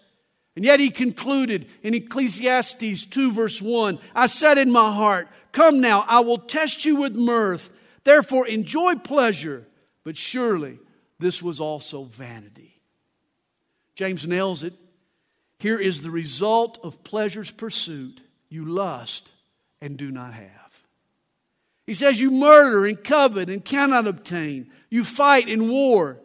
And 0.56 0.66
yet 0.66 0.80
he 0.80 0.90
concluded 0.90 1.68
in 1.84 1.94
Ecclesiastes 1.94 3.06
2, 3.06 3.32
verse 3.32 3.62
1 3.62 4.00
I 4.16 4.28
said 4.28 4.58
in 4.58 4.72
my 4.72 4.92
heart, 4.94 5.28
Come 5.52 5.82
now, 5.82 6.04
I 6.08 6.20
will 6.20 6.38
test 6.38 6.86
you 6.86 6.98
with 6.98 7.16
mirth. 7.16 7.70
Therefore, 8.04 8.48
enjoy 8.48 8.96
pleasure. 8.96 9.66
But 10.04 10.18
surely 10.18 10.80
this 11.20 11.42
was 11.42 11.60
also 11.60 12.04
vanity. 12.04 12.82
James 13.96 14.26
nails 14.26 14.64
it. 14.64 14.74
Here 15.60 15.80
is 15.80 16.02
the 16.02 16.12
result 16.12 16.80
of 16.84 17.04
pleasure's 17.04 17.52
pursuit 17.52 18.22
you 18.50 18.66
lust 18.66 19.32
and 19.82 19.98
do 19.98 20.10
not 20.10 20.34
have. 20.34 20.86
He 21.86 21.94
says, 21.94 22.22
You 22.22 22.32
murder 22.32 22.86
and 22.86 23.04
covet 23.04 23.50
and 23.50 23.64
cannot 23.64 24.08
obtain. 24.08 24.72
You 24.90 25.04
fight 25.04 25.50
in 25.50 25.70
war, 25.70 26.20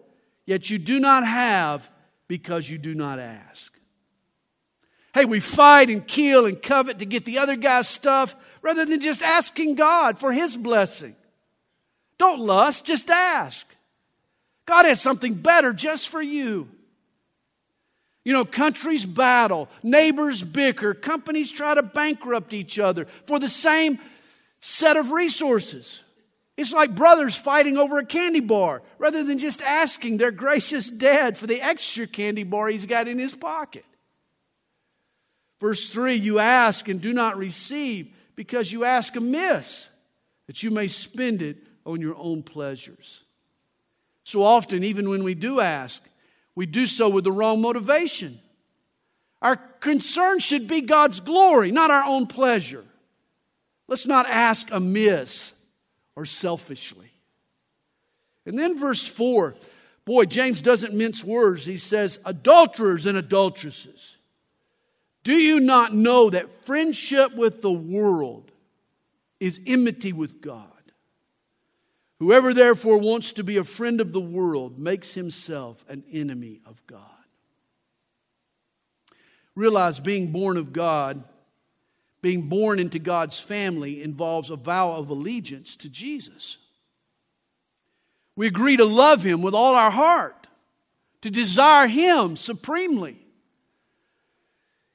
yet 0.47 0.71
you 0.71 0.79
do 0.79 1.01
not 1.01 1.27
have 1.27 1.91
because 2.29 2.69
you 2.69 2.79
do 2.79 2.95
not 2.95 3.19
ask. 3.19 3.74
Hey, 5.15 5.25
we 5.25 5.39
fight 5.39 5.91
and 5.91 6.05
kill 6.05 6.45
and 6.45 6.61
covet 6.61 6.99
to 6.99 7.07
get 7.07 7.25
the 7.25 7.39
other 7.39 7.55
guy's 7.55 7.89
stuff 7.89 8.35
rather 8.63 8.85
than 8.85 9.01
just 9.01 9.23
asking 9.23 9.77
God 9.77 10.19
for 10.19 10.33
His 10.33 10.57
blessing. 10.57 11.15
Don't 12.19 12.41
lust, 12.41 12.85
just 12.85 13.09
ask. 13.09 13.73
God 14.67 14.87
has 14.87 15.01
something 15.01 15.35
better 15.35 15.73
just 15.73 16.09
for 16.09 16.21
you. 16.21 16.69
You 18.25 18.33
know, 18.33 18.45
countries 18.45 19.05
battle, 19.05 19.69
neighbors 19.85 20.43
bicker, 20.43 20.95
companies 20.95 21.53
try 21.53 21.75
to 21.75 21.83
bankrupt 21.83 22.53
each 22.53 22.79
other 22.81 23.07
for 23.27 23.39
the 23.39 23.49
same 23.49 24.01
set 24.59 24.97
of 24.97 25.13
resources. 25.13 26.01
It's 26.57 26.73
like 26.73 26.95
brothers 26.95 27.37
fighting 27.37 27.77
over 27.77 27.99
a 27.99 28.07
candy 28.07 28.41
bar 28.41 28.83
rather 28.99 29.23
than 29.23 29.39
just 29.39 29.63
asking 29.63 30.17
their 30.17 30.31
gracious 30.33 30.91
dad 30.91 31.37
for 31.37 31.47
the 31.47 31.61
extra 31.61 32.07
candy 32.09 32.43
bar 32.43 32.69
he's 32.69 32.87
got 32.87 33.07
in 33.07 33.19
his 33.19 33.35
pocket. 33.35 33.85
Verse 35.65 35.89
3 35.89 36.17
You 36.17 36.41
ask 36.41 36.91
and 36.91 37.01
do 37.01 37.15
not 37.15 37.39
receive 37.39 38.15
because 38.37 38.71
you 38.71 38.85
ask 38.85 39.17
amiss, 39.17 39.89
that 40.47 40.63
you 40.63 40.71
may 40.71 40.89
spend 40.89 41.41
it 41.41 41.57
on 41.87 42.03
your 42.03 42.17
own 42.17 42.43
pleasures. 42.43 43.23
So 44.25 44.43
often, 44.43 44.85
even 44.85 45.09
when 45.09 45.25
we 45.25 45.35
do 45.35 45.61
ask, 45.61 46.03
we 46.55 46.67
do 46.67 46.87
so 46.87 47.09
with 47.09 47.25
the 47.25 47.33
wrong 47.33 47.63
motivation. 47.63 48.39
Our 49.41 49.57
concern 49.57 50.39
should 50.39 50.69
be 50.69 50.83
God's 50.83 51.21
glory, 51.21 51.71
not 51.71 51.91
our 51.91 52.05
own 52.05 52.27
pleasure. 52.27 52.85
Let's 53.89 54.07
not 54.07 54.27
ask 54.29 54.71
amiss 54.71 55.55
or 56.15 56.27
selfishly. 56.27 57.11
And 58.45 58.59
then 58.59 58.79
verse 58.79 59.07
4, 59.07 59.55
boy, 60.05 60.27
James 60.27 60.61
doesn't 60.61 60.93
mince 60.93 61.25
words. 61.25 61.65
He 61.65 61.79
says, 61.79 62.19
adulterers 62.27 63.07
and 63.07 63.17
adulteresses. 63.17 64.14
Do 65.25 65.33
you 65.33 65.59
not 65.59 65.95
know 65.95 66.31
that 66.31 66.65
friendship 66.65 67.35
with 67.35 67.63
the 67.63 67.73
world 67.73 68.53
is 69.41 69.61
enmity 69.67 70.13
with 70.13 70.41
God? 70.41 70.69
Whoever 72.19 72.55
therefore 72.55 72.99
wants 72.99 73.33
to 73.33 73.45
be 73.45 73.57
a 73.57 73.65
friend 73.65 74.01
of 74.01 74.13
the 74.13 74.21
world 74.21 74.79
makes 74.79 75.15
himself 75.15 75.85
an 75.89 76.05
enemy 76.13 76.61
of 76.67 76.81
God. 76.87 77.01
Realize 79.55 79.99
being 79.99 80.31
born 80.31 80.57
of 80.57 80.73
God, 80.73 81.23
being 82.21 82.49
born 82.49 82.79
into 82.79 82.99
God's 82.99 83.41
family, 83.41 84.03
involves 84.03 84.51
a 84.51 84.57
vow 84.57 84.93
of 84.93 85.11
allegiance 85.11 85.77
to 85.77 85.89
Jesus. 85.89 86.59
We 88.37 88.47
agree 88.47 88.77
to 88.77 88.85
love 88.85 89.23
Him 89.23 89.43
with 89.43 89.55
all 89.55 89.75
our 89.75 89.91
heart, 89.91 90.49
to 91.23 91.31
desire 91.31 91.87
Him 91.87 92.37
supremely. 92.37 93.24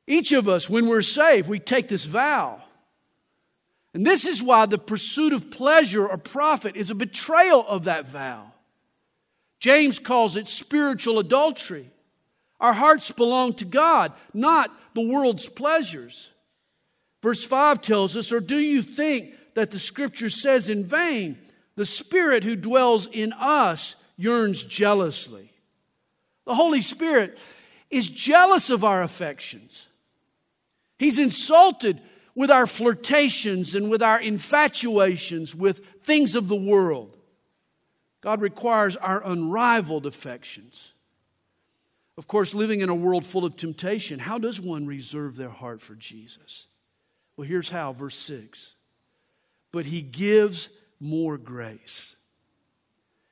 Each 0.09 0.31
of 0.31 0.49
us, 0.49 0.67
when 0.67 0.87
we're 0.87 1.03
saved, 1.03 1.47
we 1.47 1.59
take 1.59 1.87
this 1.87 2.05
vow. 2.05 2.63
And 3.93 4.03
this 4.03 4.25
is 4.25 4.41
why 4.41 4.65
the 4.65 4.79
pursuit 4.79 5.33
of 5.33 5.51
pleasure 5.51 6.05
or 6.05 6.17
profit 6.17 6.75
is 6.75 6.89
a 6.89 6.95
betrayal 6.95 7.63
of 7.67 7.83
that 7.83 8.07
vow. 8.07 8.51
James 9.59 9.99
calls 9.99 10.35
it 10.35 10.47
spiritual 10.47 11.19
adultery. 11.19 11.91
Our 12.59 12.73
hearts 12.73 13.11
belong 13.11 13.53
to 13.55 13.65
God, 13.65 14.11
not 14.33 14.71
the 14.95 15.07
world's 15.07 15.47
pleasures. 15.47 16.31
Verse 17.21 17.43
5 17.43 17.83
tells 17.83 18.17
us, 18.17 18.31
Or 18.31 18.39
do 18.39 18.57
you 18.57 18.81
think 18.81 19.35
that 19.53 19.69
the 19.69 19.79
scripture 19.79 20.31
says 20.31 20.69
in 20.69 20.85
vain, 20.85 21.37
the 21.75 21.85
Spirit 21.85 22.43
who 22.43 22.55
dwells 22.55 23.05
in 23.05 23.31
us 23.33 23.93
yearns 24.17 24.63
jealously? 24.63 25.53
The 26.47 26.55
Holy 26.55 26.81
Spirit 26.81 27.37
is 27.91 28.09
jealous 28.09 28.71
of 28.71 28.83
our 28.83 29.03
affections. 29.03 29.85
He's 30.99 31.17
insulted 31.17 32.01
with 32.35 32.51
our 32.51 32.67
flirtations 32.67 33.73
and 33.73 33.89
with 33.89 34.03
our 34.03 34.21
infatuations 34.21 35.55
with 35.55 35.81
things 36.03 36.35
of 36.35 36.47
the 36.47 36.55
world. 36.55 37.17
God 38.21 38.41
requires 38.41 38.95
our 38.97 39.25
unrivaled 39.25 40.05
affections. 40.05 40.93
Of 42.17 42.27
course, 42.27 42.53
living 42.53 42.81
in 42.81 42.89
a 42.89 42.95
world 42.95 43.25
full 43.25 43.45
of 43.45 43.55
temptation, 43.55 44.19
how 44.19 44.37
does 44.37 44.59
one 44.59 44.85
reserve 44.85 45.37
their 45.37 45.49
heart 45.49 45.81
for 45.81 45.95
Jesus? 45.95 46.67
Well, 47.37 47.47
here's 47.47 47.69
how, 47.69 47.93
verse 47.93 48.17
6. 48.17 48.75
But 49.71 49.85
he 49.85 50.01
gives 50.01 50.69
more 50.99 51.37
grace. 51.37 52.17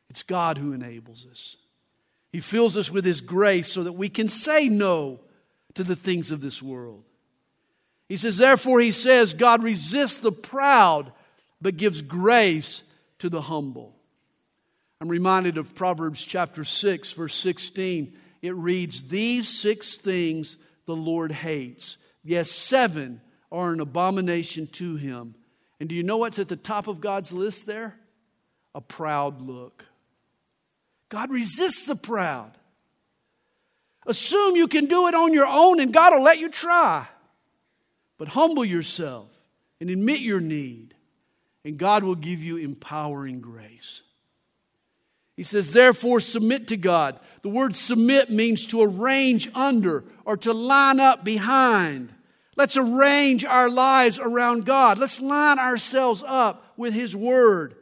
It's 0.10 0.24
God 0.24 0.58
who 0.58 0.72
enables 0.72 1.28
us. 1.30 1.58
He 2.32 2.40
fills 2.40 2.78
us 2.78 2.90
with 2.90 3.04
his 3.04 3.20
grace 3.20 3.70
so 3.70 3.84
that 3.84 3.94
we 3.94 4.08
can 4.08 4.30
say 4.30 4.70
no 4.70 5.20
to 5.74 5.84
the 5.84 5.96
things 5.98 6.32
of 6.32 6.40
this 6.40 6.62
world. 6.62 7.04
He 8.08 8.18
says, 8.18 8.38
therefore, 8.38 8.80
he 8.80 8.92
says, 8.92 9.34
God 9.34 9.64
resists 9.64 10.20
the 10.20 10.32
proud, 10.32 11.12
but 11.62 11.78
gives 11.78 12.02
grace 12.02 12.84
to 13.20 13.30
the 13.30 13.42
humble. 13.42 13.96
I'm 15.02 15.10
reminded 15.10 15.58
of 15.58 15.76
Proverbs 15.76 16.24
chapter 16.24 16.64
6, 16.64 17.12
verse 17.12 17.36
16 17.36 18.18
it 18.42 18.56
reads, 18.56 19.04
These 19.04 19.48
six 19.48 19.98
things 19.98 20.58
the 20.86 20.96
Lord 20.96 21.32
hates. 21.32 21.98
Yes, 22.24 22.52
seven 22.52 23.22
are 23.52 23.72
an 23.72 23.80
abomination 23.80 24.68
to 24.68 24.96
him. 24.96 25.36
And 25.80 25.90
do 25.90 25.96
you 25.96 26.04
know 26.04 26.18
what's 26.18 26.40
at 26.40 26.48
the 26.48 26.56
top 26.56 26.88
of 26.88 27.02
God's 27.02 27.32
list 27.32 27.66
there? 27.66 27.96
A 28.76 28.82
proud 28.82 29.42
look. 29.42 29.86
God 31.10 31.30
resists 31.32 31.86
the 31.86 31.96
proud. 31.96 32.52
Assume 34.06 34.56
you 34.56 34.68
can 34.68 34.86
do 34.86 35.08
it 35.08 35.16
on 35.16 35.34
your 35.34 35.48
own 35.48 35.80
and 35.80 35.94
God 35.94 36.14
will 36.14 36.24
let 36.24 36.40
you 36.40 36.50
try. 36.50 37.08
But 38.18 38.30
humble 38.30 38.66
yourself 38.66 39.28
and 39.80 39.90
admit 39.90 40.22
your 40.22 40.40
need, 40.40 40.96
and 41.64 41.78
God 41.78 42.04
will 42.04 42.16
give 42.16 42.42
you 42.42 42.58
empowering 42.58 43.42
grace. 43.42 44.02
He 45.36 45.44
says, 45.44 45.72
therefore, 45.72 46.20
submit 46.20 46.70
to 46.70 46.78
God. 46.78 47.20
The 47.44 47.50
word 47.50 47.76
submit 47.76 48.32
means 48.32 48.66
to 48.68 48.82
arrange 48.82 49.50
under 49.54 50.04
or 50.26 50.36
to 50.38 50.52
line 50.52 51.00
up 51.00 51.24
behind. 51.24 52.12
Let's 52.56 52.76
arrange 52.76 53.46
our 53.46 53.70
lives 53.70 54.18
around 54.18 54.66
God. 54.66 54.98
Let's 54.98 55.22
line 55.22 55.60
ourselves 55.60 56.24
up 56.26 56.74
with 56.76 56.94
His 56.94 57.16
Word. 57.16 57.76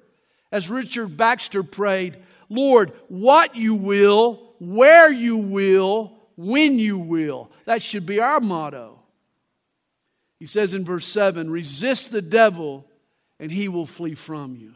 As 0.52 0.70
Richard 0.70 1.16
Baxter 1.16 1.64
prayed, 1.64 2.18
Lord, 2.50 2.92
what 3.08 3.56
you 3.56 3.74
will, 3.74 4.54
where 4.60 5.10
you 5.10 5.38
will, 5.38 6.12
when 6.36 6.78
you 6.78 6.98
will. 6.98 7.50
That 7.64 7.82
should 7.82 8.06
be 8.06 8.20
our 8.20 8.42
motto. 8.42 8.95
He 10.46 10.48
says 10.48 10.76
in 10.76 10.86
verse 10.86 11.08
7 11.08 11.50
resist 11.50 12.12
the 12.12 12.22
devil, 12.22 12.86
and 13.40 13.52
he 13.52 13.68
will 13.68 13.88
flee 13.88 14.14
from 14.14 14.56
you. 14.56 14.76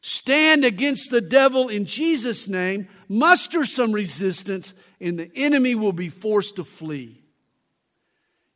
Stand 0.00 0.64
against 0.64 1.10
the 1.10 1.20
devil 1.20 1.68
in 1.68 1.84
Jesus' 1.84 2.48
name, 2.48 2.88
muster 3.06 3.66
some 3.66 3.92
resistance, 3.92 4.72
and 4.98 5.18
the 5.18 5.30
enemy 5.36 5.74
will 5.74 5.92
be 5.92 6.08
forced 6.08 6.56
to 6.56 6.64
flee. 6.64 7.22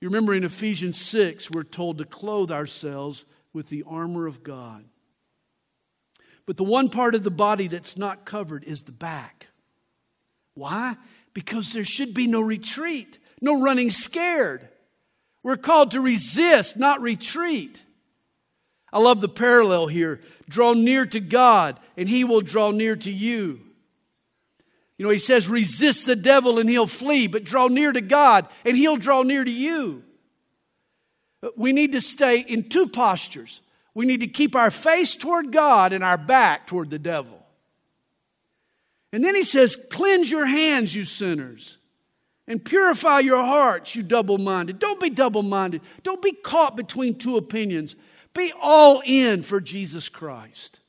You 0.00 0.08
remember 0.08 0.32
in 0.32 0.42
Ephesians 0.42 0.98
6, 0.98 1.50
we're 1.50 1.64
told 1.64 1.98
to 1.98 2.06
clothe 2.06 2.50
ourselves 2.50 3.26
with 3.52 3.68
the 3.68 3.84
armor 3.86 4.26
of 4.26 4.42
God. 4.42 4.86
But 6.46 6.56
the 6.56 6.64
one 6.64 6.88
part 6.88 7.14
of 7.14 7.24
the 7.24 7.30
body 7.30 7.66
that's 7.66 7.98
not 7.98 8.24
covered 8.24 8.64
is 8.64 8.80
the 8.80 8.92
back. 8.92 9.48
Why? 10.54 10.96
Because 11.34 11.74
there 11.74 11.84
should 11.84 12.14
be 12.14 12.26
no 12.26 12.40
retreat, 12.40 13.18
no 13.42 13.60
running 13.60 13.90
scared. 13.90 14.70
We're 15.42 15.56
called 15.56 15.92
to 15.92 16.00
resist, 16.00 16.76
not 16.76 17.00
retreat. 17.00 17.84
I 18.92 18.98
love 19.00 19.20
the 19.20 19.28
parallel 19.28 19.86
here. 19.86 20.20
Draw 20.48 20.74
near 20.74 21.06
to 21.06 21.20
God, 21.20 21.80
and 21.96 22.08
he 22.08 22.24
will 22.24 22.42
draw 22.42 22.70
near 22.70 22.94
to 22.96 23.10
you. 23.10 23.60
You 24.98 25.06
know, 25.06 25.12
he 25.12 25.18
says, 25.18 25.48
resist 25.48 26.06
the 26.06 26.14
devil 26.14 26.60
and 26.60 26.70
he'll 26.70 26.86
flee, 26.86 27.26
but 27.26 27.42
draw 27.42 27.66
near 27.66 27.90
to 27.90 28.00
God 28.00 28.46
and 28.64 28.76
he'll 28.76 28.96
draw 28.96 29.22
near 29.22 29.42
to 29.42 29.50
you. 29.50 30.04
We 31.56 31.72
need 31.72 31.90
to 31.92 32.00
stay 32.00 32.40
in 32.40 32.68
two 32.68 32.86
postures. 32.86 33.62
We 33.94 34.06
need 34.06 34.20
to 34.20 34.28
keep 34.28 34.54
our 34.54 34.70
face 34.70 35.16
toward 35.16 35.50
God 35.50 35.92
and 35.92 36.04
our 36.04 36.18
back 36.18 36.68
toward 36.68 36.90
the 36.90 37.00
devil. 37.00 37.44
And 39.12 39.24
then 39.24 39.34
he 39.34 39.42
says, 39.42 39.76
Cleanse 39.90 40.30
your 40.30 40.46
hands, 40.46 40.94
you 40.94 41.04
sinners, 41.04 41.78
and 42.48 42.64
purify 42.64 43.20
your 43.20 43.44
hearts, 43.44 43.94
you 43.94 44.02
double 44.02 44.38
minded. 44.38 44.78
Don't 44.78 45.00
be 45.00 45.10
double 45.10 45.42
minded. 45.42 45.80
Don't 46.02 46.22
be 46.22 46.32
caught 46.32 46.76
between 46.76 47.14
two 47.14 47.36
opinions. 47.36 47.94
Be 48.34 48.52
all 48.60 49.02
in 49.04 49.42
for 49.42 49.60
Jesus 49.60 50.08
Christ. 50.08 50.80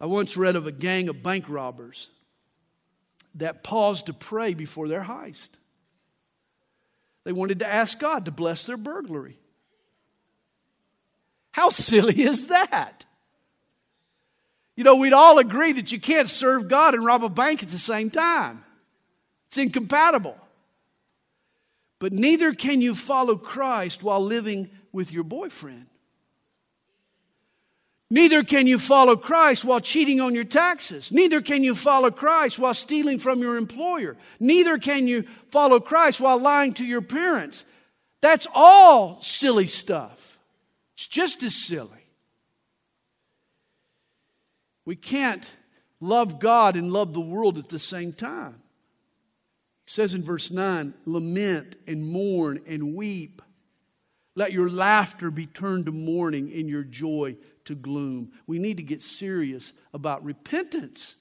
I 0.00 0.06
once 0.06 0.36
read 0.36 0.56
of 0.56 0.66
a 0.66 0.72
gang 0.72 1.08
of 1.08 1.22
bank 1.22 1.46
robbers 1.48 2.10
that 3.36 3.62
paused 3.64 4.06
to 4.06 4.12
pray 4.12 4.54
before 4.54 4.88
their 4.88 5.02
heist. 5.02 5.50
They 7.24 7.32
wanted 7.32 7.60
to 7.60 7.66
ask 7.66 7.98
God 7.98 8.26
to 8.26 8.30
bless 8.30 8.66
their 8.66 8.76
burglary. 8.76 9.38
How 11.52 11.70
silly 11.70 12.22
is 12.22 12.48
that? 12.48 13.04
You 14.76 14.84
know, 14.84 14.96
we'd 14.96 15.12
all 15.12 15.38
agree 15.38 15.72
that 15.72 15.92
you 15.92 16.00
can't 16.00 16.28
serve 16.28 16.68
God 16.68 16.94
and 16.94 17.04
rob 17.04 17.24
a 17.24 17.28
bank 17.28 17.62
at 17.62 17.68
the 17.68 17.78
same 17.78 18.10
time. 18.10 18.63
It's 19.54 19.58
incompatible. 19.60 20.36
But 22.00 22.12
neither 22.12 22.54
can 22.54 22.80
you 22.80 22.92
follow 22.92 23.36
Christ 23.36 24.02
while 24.02 24.20
living 24.20 24.68
with 24.90 25.12
your 25.12 25.22
boyfriend. 25.22 25.86
Neither 28.10 28.42
can 28.42 28.66
you 28.66 28.80
follow 28.80 29.14
Christ 29.14 29.64
while 29.64 29.78
cheating 29.78 30.20
on 30.20 30.34
your 30.34 30.42
taxes. 30.42 31.12
Neither 31.12 31.40
can 31.40 31.62
you 31.62 31.76
follow 31.76 32.10
Christ 32.10 32.58
while 32.58 32.74
stealing 32.74 33.20
from 33.20 33.38
your 33.38 33.56
employer. 33.56 34.16
Neither 34.40 34.76
can 34.76 35.06
you 35.06 35.24
follow 35.52 35.78
Christ 35.78 36.20
while 36.20 36.38
lying 36.38 36.74
to 36.74 36.84
your 36.84 37.02
parents. 37.02 37.64
That's 38.22 38.48
all 38.56 39.22
silly 39.22 39.68
stuff. 39.68 40.36
It's 40.94 41.06
just 41.06 41.44
as 41.44 41.54
silly. 41.54 42.08
We 44.84 44.96
can't 44.96 45.48
love 46.00 46.40
God 46.40 46.74
and 46.74 46.92
love 46.92 47.14
the 47.14 47.20
world 47.20 47.56
at 47.56 47.68
the 47.68 47.78
same 47.78 48.12
time. 48.12 48.62
Says 49.86 50.14
in 50.14 50.22
verse 50.24 50.50
9, 50.50 50.94
lament 51.04 51.76
and 51.86 52.06
mourn 52.06 52.60
and 52.66 52.94
weep. 52.94 53.42
Let 54.34 54.52
your 54.52 54.70
laughter 54.70 55.30
be 55.30 55.46
turned 55.46 55.86
to 55.86 55.92
mourning 55.92 56.52
and 56.52 56.68
your 56.68 56.82
joy 56.82 57.36
to 57.66 57.74
gloom. 57.74 58.32
We 58.46 58.58
need 58.58 58.78
to 58.78 58.82
get 58.82 59.02
serious 59.02 59.72
about 59.92 60.24
repentance. 60.24 61.16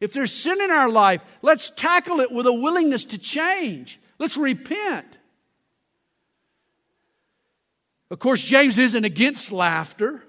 If 0.00 0.12
there's 0.12 0.32
sin 0.32 0.60
in 0.60 0.70
our 0.70 0.88
life, 0.88 1.22
let's 1.42 1.70
tackle 1.70 2.20
it 2.20 2.30
with 2.30 2.46
a 2.46 2.52
willingness 2.52 3.04
to 3.06 3.18
change. 3.18 4.00
Let's 4.18 4.36
repent. 4.36 5.18
Of 8.10 8.18
course, 8.18 8.42
James 8.42 8.78
isn't 8.78 9.04
against 9.04 9.52
laughter, 9.52 10.22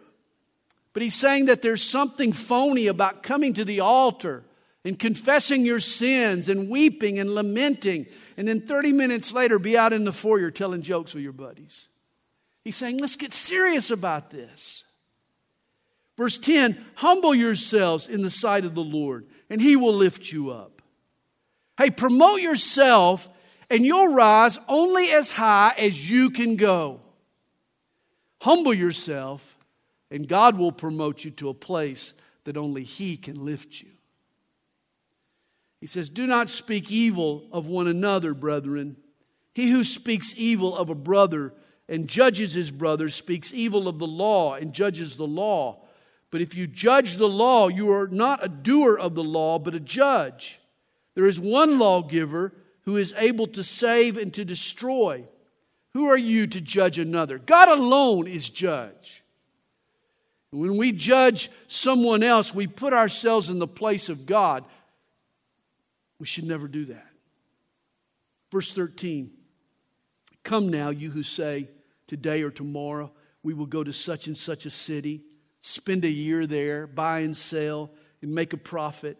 but 0.93 1.03
he's 1.03 1.15
saying 1.15 1.45
that 1.45 1.61
there's 1.61 1.83
something 1.83 2.31
phony 2.33 2.87
about 2.87 3.23
coming 3.23 3.53
to 3.53 3.65
the 3.65 3.79
altar 3.79 4.43
and 4.83 4.97
confessing 4.97 5.65
your 5.65 5.79
sins 5.79 6.49
and 6.49 6.69
weeping 6.69 7.19
and 7.19 7.35
lamenting, 7.35 8.07
and 8.37 8.47
then 8.47 8.61
30 8.61 8.91
minutes 8.91 9.31
later 9.31 9.59
be 9.59 9.77
out 9.77 9.93
in 9.93 10.05
the 10.05 10.13
foyer 10.13 10.51
telling 10.51 10.81
jokes 10.81 11.13
with 11.13 11.23
your 11.23 11.33
buddies. 11.33 11.87
He's 12.63 12.75
saying, 12.75 12.97
let's 12.99 13.15
get 13.15 13.33
serious 13.33 13.91
about 13.91 14.29
this. 14.29 14.83
Verse 16.17 16.37
10 16.37 16.83
Humble 16.95 17.35
yourselves 17.35 18.07
in 18.07 18.21
the 18.21 18.31
sight 18.31 18.65
of 18.65 18.75
the 18.75 18.83
Lord, 18.83 19.25
and 19.49 19.61
he 19.61 19.75
will 19.75 19.93
lift 19.93 20.31
you 20.31 20.51
up. 20.51 20.81
Hey, 21.77 21.89
promote 21.89 22.41
yourself, 22.41 23.29
and 23.69 23.85
you'll 23.85 24.13
rise 24.13 24.59
only 24.67 25.11
as 25.11 25.31
high 25.31 25.73
as 25.77 26.09
you 26.09 26.29
can 26.29 26.55
go. 26.55 27.01
Humble 28.41 28.73
yourself, 28.73 29.57
and 30.09 30.27
God 30.27 30.57
will 30.57 30.71
promote 30.71 31.23
you 31.23 31.31
to 31.31 31.49
a 31.49 31.53
place 31.53 32.13
that 32.43 32.57
only 32.57 32.83
He 32.83 33.15
can 33.17 33.45
lift 33.45 33.81
you. 33.81 33.89
He 35.81 35.87
says, 35.87 36.09
Do 36.09 36.25
not 36.25 36.47
speak 36.47 36.89
evil 36.89 37.47
of 37.51 37.67
one 37.67 37.87
another, 37.87 38.33
brethren. 38.33 38.95
He 39.53 39.71
who 39.71 39.83
speaks 39.83 40.33
evil 40.37 40.77
of 40.77 40.89
a 40.89 40.95
brother 40.95 41.53
and 41.89 42.07
judges 42.07 42.53
his 42.53 42.71
brother 42.71 43.09
speaks 43.09 43.53
evil 43.53 43.89
of 43.89 43.99
the 43.99 44.07
law 44.07 44.53
and 44.53 44.71
judges 44.71 45.17
the 45.17 45.27
law. 45.27 45.83
But 46.29 46.39
if 46.39 46.55
you 46.55 46.67
judge 46.67 47.17
the 47.17 47.27
law, 47.27 47.67
you 47.67 47.91
are 47.91 48.07
not 48.07 48.45
a 48.45 48.47
doer 48.47 48.97
of 48.97 49.15
the 49.15 49.23
law, 49.23 49.59
but 49.59 49.75
a 49.75 49.79
judge. 49.79 50.61
There 51.15 51.25
is 51.25 51.39
one 51.39 51.77
lawgiver 51.77 52.53
who 52.83 52.95
is 52.95 53.13
able 53.17 53.47
to 53.47 53.63
save 53.63 54.17
and 54.17 54.33
to 54.35 54.45
destroy. 54.45 55.25
Who 55.93 56.07
are 56.07 56.17
you 56.17 56.47
to 56.47 56.61
judge 56.61 56.97
another? 56.97 57.37
God 57.37 57.67
alone 57.67 58.27
is 58.27 58.49
judge. 58.49 59.23
When 60.51 60.77
we 60.77 60.91
judge 60.91 61.49
someone 61.67 62.23
else, 62.23 62.53
we 62.53 62.67
put 62.67 62.93
ourselves 62.93 63.49
in 63.49 63.59
the 63.59 63.67
place 63.67 64.09
of 64.09 64.25
God. 64.25 64.63
We 66.21 66.27
should 66.27 66.43
never 66.43 66.67
do 66.67 66.85
that. 66.85 67.07
Verse 68.51 68.71
13 68.71 69.31
Come 70.43 70.69
now, 70.69 70.91
you 70.91 71.09
who 71.09 71.23
say, 71.23 71.67
Today 72.05 72.43
or 72.43 72.51
tomorrow, 72.51 73.11
we 73.41 73.55
will 73.55 73.65
go 73.65 73.83
to 73.83 73.91
such 73.91 74.27
and 74.27 74.37
such 74.37 74.67
a 74.67 74.69
city, 74.69 75.23
spend 75.61 76.05
a 76.05 76.11
year 76.11 76.45
there, 76.45 76.85
buy 76.85 77.21
and 77.21 77.35
sell, 77.35 77.89
and 78.21 78.35
make 78.35 78.53
a 78.53 78.57
profit, 78.57 79.19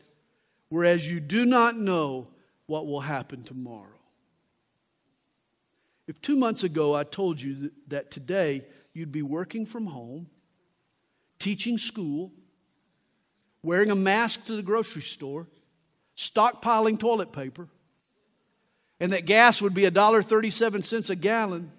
whereas 0.70 1.10
you 1.10 1.20
do 1.20 1.44
not 1.44 1.76
know 1.76 2.28
what 2.68 2.86
will 2.86 3.02
happen 3.02 3.42
tomorrow. 3.42 3.98
If 6.08 6.22
two 6.22 6.36
months 6.36 6.64
ago 6.64 6.94
I 6.94 7.04
told 7.04 7.42
you 7.42 7.72
that 7.88 8.12
today 8.12 8.64
you'd 8.94 9.12
be 9.12 9.24
working 9.24 9.66
from 9.66 9.88
home, 9.88 10.28
teaching 11.40 11.80
school, 11.80 12.32
wearing 13.64 13.90
a 13.90 13.96
mask 13.96 14.46
to 14.46 14.56
the 14.56 14.62
grocery 14.62 15.02
store, 15.02 15.48
stockpiling 16.22 17.00
toilet 17.00 17.32
paper, 17.32 17.68
and 19.00 19.14
that 19.14 19.26
gas 19.26 19.62
would 19.62 19.74
be 19.74 19.84
$1.37 19.84 21.10
a 21.10 21.16
gallon, 21.16 21.72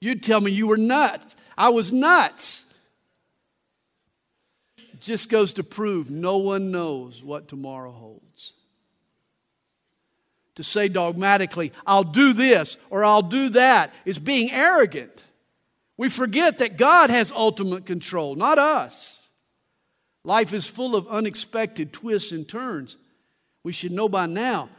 you'd 0.00 0.22
tell 0.22 0.40
me 0.40 0.50
you 0.50 0.66
were 0.66 0.78
nuts. 0.78 1.36
I 1.56 1.68
was 1.68 1.92
nuts. 1.92 2.64
Just 5.00 5.28
goes 5.28 5.52
to 5.54 5.62
prove 5.62 6.08
no 6.08 6.38
one 6.38 6.70
knows 6.70 7.22
what 7.22 7.46
tomorrow 7.46 7.92
holds. 7.92 8.54
To 10.54 10.62
say 10.62 10.88
dogmatically, 10.88 11.72
I'll 11.86 12.04
do 12.04 12.32
this 12.32 12.78
or 12.88 13.04
I'll 13.04 13.22
do 13.22 13.50
that, 13.50 13.92
is 14.06 14.18
being 14.18 14.50
arrogant. 14.50 15.22
We 15.98 16.08
forget 16.08 16.58
that 16.58 16.78
God 16.78 17.10
has 17.10 17.30
ultimate 17.30 17.84
control, 17.84 18.34
not 18.34 18.58
us. 18.58 19.18
Life 20.24 20.52
is 20.52 20.66
full 20.66 20.96
of 20.96 21.06
unexpected 21.08 21.92
twists 21.92 22.32
and 22.32 22.48
turns. 22.48 22.96
We 23.62 23.72
should 23.72 23.92
know 23.92 24.08
by 24.08 24.26
now 24.26 24.70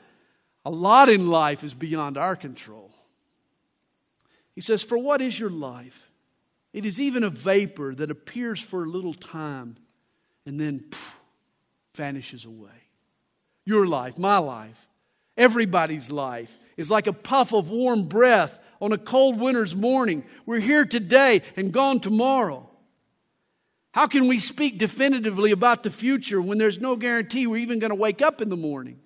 a 0.65 0.71
lot 0.71 1.10
in 1.10 1.27
life 1.27 1.63
is 1.63 1.73
beyond 1.73 2.17
our 2.17 2.36
control. 2.36 2.91
He 4.55 4.62
says, 4.62 4.81
For 4.81 4.97
what 4.97 5.21
is 5.21 5.39
your 5.39 5.51
life? 5.51 6.10
It 6.73 6.86
is 6.86 6.99
even 6.99 7.23
a 7.23 7.29
vapor 7.29 7.95
that 7.95 8.12
appears 8.12 8.60
for 8.60 8.84
a 8.84 8.89
little 8.89 9.13
time 9.13 9.77
and 10.45 10.60
then 10.60 10.86
vanishes 11.93 12.45
away. 12.45 12.69
Your 13.65 13.88
life, 13.88 14.17
my 14.17 14.39
life, 14.39 14.88
everybody's 15.38 16.12
life 16.12 16.58
is 16.75 16.91
like 16.91 17.08
a 17.08 17.13
puff 17.13 17.53
of 17.53 17.69
warm 17.69 18.03
breath 18.03 18.60
on 18.81 18.91
a 18.91 18.97
cold 18.97 19.39
winter's 19.39 19.75
morning. 19.75 20.23
We're 20.45 20.60
here 20.60 20.86
today 20.86 21.43
and 21.55 21.71
gone 21.71 21.99
tomorrow. 21.99 22.69
How 23.95 24.08
can 24.08 24.27
we 24.27 24.39
speak 24.39 24.77
definitively 24.77 25.51
about 25.51 25.84
the 25.84 25.89
future 25.89 26.41
when 26.41 26.58
there's 26.58 26.81
no 26.81 26.97
guarantee 26.97 27.47
we're 27.47 27.63
even 27.63 27.79
going 27.79 27.91
to 27.91 27.95
wake 27.95 28.21
up 28.21 28.41
in 28.41 28.49
the 28.49 28.58
morning? 28.58 28.99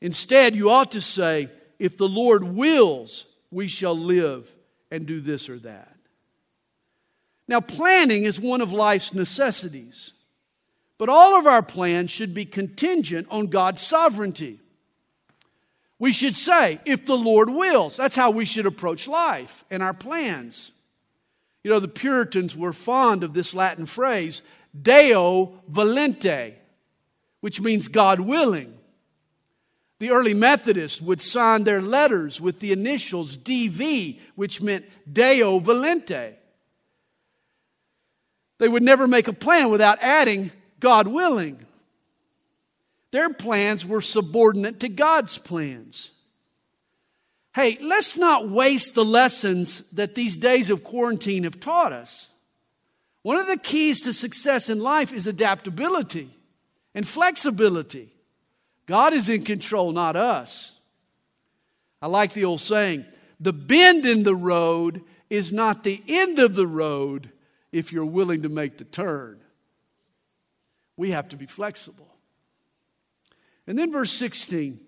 Instead, 0.00 0.56
you 0.56 0.70
ought 0.70 0.92
to 0.92 1.02
say, 1.02 1.50
if 1.78 1.98
the 1.98 2.08
Lord 2.08 2.42
wills, 2.42 3.26
we 3.50 3.68
shall 3.68 3.94
live 3.94 4.50
and 4.90 5.04
do 5.04 5.20
this 5.20 5.50
or 5.50 5.58
that. 5.58 5.94
Now, 7.46 7.60
planning 7.60 8.22
is 8.22 8.40
one 8.40 8.62
of 8.62 8.72
life's 8.72 9.12
necessities, 9.12 10.14
but 10.96 11.10
all 11.10 11.38
of 11.38 11.46
our 11.46 11.62
plans 11.62 12.10
should 12.10 12.32
be 12.32 12.46
contingent 12.46 13.26
on 13.30 13.48
God's 13.48 13.82
sovereignty. 13.82 14.60
We 15.98 16.12
should 16.12 16.38
say, 16.38 16.80
if 16.86 17.04
the 17.04 17.18
Lord 17.18 17.50
wills. 17.50 17.98
That's 17.98 18.16
how 18.16 18.30
we 18.30 18.46
should 18.46 18.64
approach 18.64 19.06
life 19.06 19.66
and 19.70 19.82
our 19.82 19.92
plans. 19.92 20.72
You 21.62 21.70
know, 21.70 21.80
the 21.80 21.88
Puritans 21.88 22.56
were 22.56 22.72
fond 22.72 23.24
of 23.24 23.34
this 23.34 23.54
Latin 23.54 23.86
phrase, 23.86 24.42
Deo 24.80 25.60
volente, 25.70 26.54
which 27.40 27.60
means 27.60 27.88
God 27.88 28.20
willing. 28.20 28.78
The 29.98 30.10
early 30.10 30.34
Methodists 30.34 31.00
would 31.02 31.20
sign 31.20 31.64
their 31.64 31.82
letters 31.82 32.40
with 32.40 32.60
the 32.60 32.70
initials 32.70 33.36
DV, 33.36 34.20
which 34.36 34.62
meant 34.62 34.86
Deo 35.12 35.58
Volente. 35.58 36.34
They 38.58 38.68
would 38.68 38.82
never 38.82 39.08
make 39.08 39.28
a 39.28 39.32
plan 39.32 39.70
without 39.70 39.98
adding 40.00 40.52
God 40.78 41.08
willing. 41.08 41.64
Their 43.10 43.30
plans 43.30 43.84
were 43.84 44.02
subordinate 44.02 44.80
to 44.80 44.88
God's 44.88 45.38
plans. 45.38 46.10
Hey, 47.58 47.76
let's 47.80 48.16
not 48.16 48.48
waste 48.48 48.94
the 48.94 49.04
lessons 49.04 49.80
that 49.90 50.14
these 50.14 50.36
days 50.36 50.70
of 50.70 50.84
quarantine 50.84 51.42
have 51.42 51.58
taught 51.58 51.92
us. 51.92 52.30
One 53.22 53.36
of 53.36 53.48
the 53.48 53.58
keys 53.58 54.02
to 54.02 54.12
success 54.12 54.68
in 54.68 54.78
life 54.78 55.12
is 55.12 55.26
adaptability 55.26 56.30
and 56.94 57.04
flexibility. 57.04 58.12
God 58.86 59.12
is 59.12 59.28
in 59.28 59.42
control, 59.42 59.90
not 59.90 60.14
us. 60.14 60.78
I 62.00 62.06
like 62.06 62.32
the 62.32 62.44
old 62.44 62.60
saying 62.60 63.04
the 63.40 63.52
bend 63.52 64.06
in 64.06 64.22
the 64.22 64.36
road 64.36 65.02
is 65.28 65.50
not 65.50 65.82
the 65.82 66.00
end 66.06 66.38
of 66.38 66.54
the 66.54 66.66
road 66.66 67.28
if 67.72 67.92
you're 67.92 68.04
willing 68.04 68.42
to 68.42 68.48
make 68.48 68.78
the 68.78 68.84
turn. 68.84 69.40
We 70.96 71.10
have 71.10 71.30
to 71.30 71.36
be 71.36 71.46
flexible. 71.46 72.14
And 73.66 73.76
then 73.76 73.90
verse 73.90 74.12
16, 74.12 74.78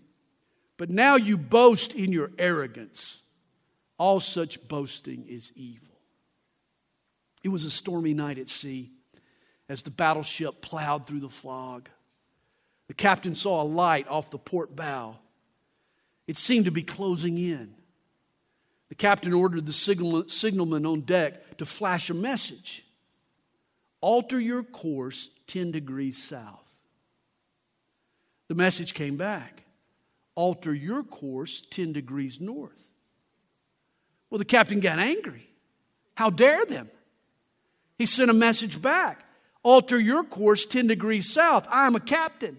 but 0.80 0.88
now 0.88 1.16
you 1.16 1.36
boast 1.36 1.92
in 1.92 2.10
your 2.10 2.30
arrogance. 2.38 3.20
All 3.98 4.18
such 4.18 4.66
boasting 4.66 5.26
is 5.28 5.52
evil. 5.54 6.00
It 7.44 7.50
was 7.50 7.64
a 7.64 7.70
stormy 7.70 8.14
night 8.14 8.38
at 8.38 8.48
sea 8.48 8.90
as 9.68 9.82
the 9.82 9.90
battleship 9.90 10.62
plowed 10.62 11.06
through 11.06 11.20
the 11.20 11.28
fog. 11.28 11.90
The 12.88 12.94
captain 12.94 13.34
saw 13.34 13.60
a 13.60 13.64
light 13.64 14.08
off 14.08 14.30
the 14.30 14.38
port 14.38 14.74
bow. 14.74 15.16
It 16.26 16.38
seemed 16.38 16.64
to 16.64 16.70
be 16.70 16.82
closing 16.82 17.36
in. 17.36 17.74
The 18.88 18.94
captain 18.94 19.34
ordered 19.34 19.66
the 19.66 19.74
signal, 19.74 20.30
signalman 20.30 20.86
on 20.86 21.02
deck 21.02 21.58
to 21.58 21.66
flash 21.66 22.08
a 22.08 22.14
message 22.14 22.86
Alter 24.00 24.40
your 24.40 24.62
course 24.62 25.28
10 25.46 25.72
degrees 25.72 26.16
south. 26.16 26.74
The 28.48 28.54
message 28.54 28.94
came 28.94 29.18
back 29.18 29.64
Alter 30.40 30.72
your 30.72 31.02
course 31.02 31.62
10 31.68 31.92
degrees 31.92 32.40
north. 32.40 32.82
Well, 34.30 34.38
the 34.38 34.46
captain 34.46 34.80
got 34.80 34.98
angry. 34.98 35.46
How 36.14 36.30
dare 36.30 36.64
them? 36.64 36.90
He 37.98 38.06
sent 38.06 38.30
a 38.30 38.32
message 38.32 38.80
back 38.80 39.22
Alter 39.62 40.00
your 40.00 40.24
course 40.24 40.64
10 40.64 40.86
degrees 40.86 41.30
south. 41.30 41.68
I 41.70 41.86
am 41.86 41.94
a 41.94 42.00
captain. 42.00 42.58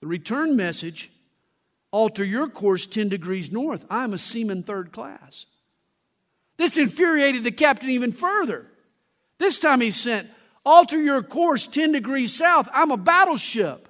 The 0.00 0.08
return 0.08 0.56
message 0.56 1.12
alter 1.92 2.24
your 2.24 2.48
course 2.48 2.84
10 2.84 3.10
degrees 3.10 3.52
north. 3.52 3.86
I'm 3.88 4.12
a 4.12 4.18
seaman 4.18 4.64
third 4.64 4.90
class. 4.90 5.46
This 6.56 6.76
infuriated 6.76 7.44
the 7.44 7.52
captain 7.52 7.90
even 7.90 8.10
further. 8.10 8.66
This 9.38 9.60
time 9.60 9.80
he 9.80 9.92
sent, 9.92 10.28
alter 10.66 11.00
your 11.00 11.22
course 11.22 11.68
10 11.68 11.92
degrees 11.92 12.36
south. 12.36 12.68
I'm 12.72 12.90
a 12.90 12.96
battleship. 12.96 13.86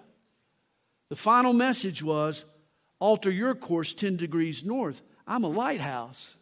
The 1.09 1.17
final 1.17 1.55
message 1.55 2.03
was, 2.03 2.45
alter 3.01 3.31
your 3.31 3.55
course 3.55 3.93
10 3.93 4.17
degrees 4.17 4.65
north. 4.65 5.03
I'm 5.27 5.43
a 5.43 5.49
lighthouse. 5.49 6.37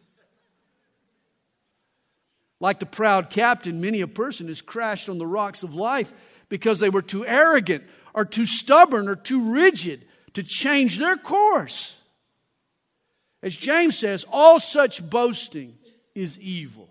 Like 2.59 2.79
the 2.79 2.85
proud 2.85 3.29
captain, 3.29 3.81
many 3.81 4.01
a 4.01 4.07
person 4.07 4.47
has 4.47 4.61
crashed 4.61 5.09
on 5.09 5.17
the 5.17 5.25
rocks 5.25 5.63
of 5.63 5.73
life 5.73 6.11
because 6.49 6.79
they 6.79 6.89
were 6.89 7.01
too 7.01 7.25
arrogant 7.25 7.83
or 8.13 8.25
too 8.25 8.45
stubborn 8.45 9.07
or 9.07 9.15
too 9.15 9.51
rigid 9.51 10.05
to 10.33 10.43
change 10.43 10.97
their 10.97 11.15
course. 11.15 11.95
As 13.41 13.55
James 13.55 13.97
says, 13.97 14.25
all 14.29 14.59
such 14.59 15.07
boasting 15.09 15.77
is 16.13 16.37
evil. 16.39 16.89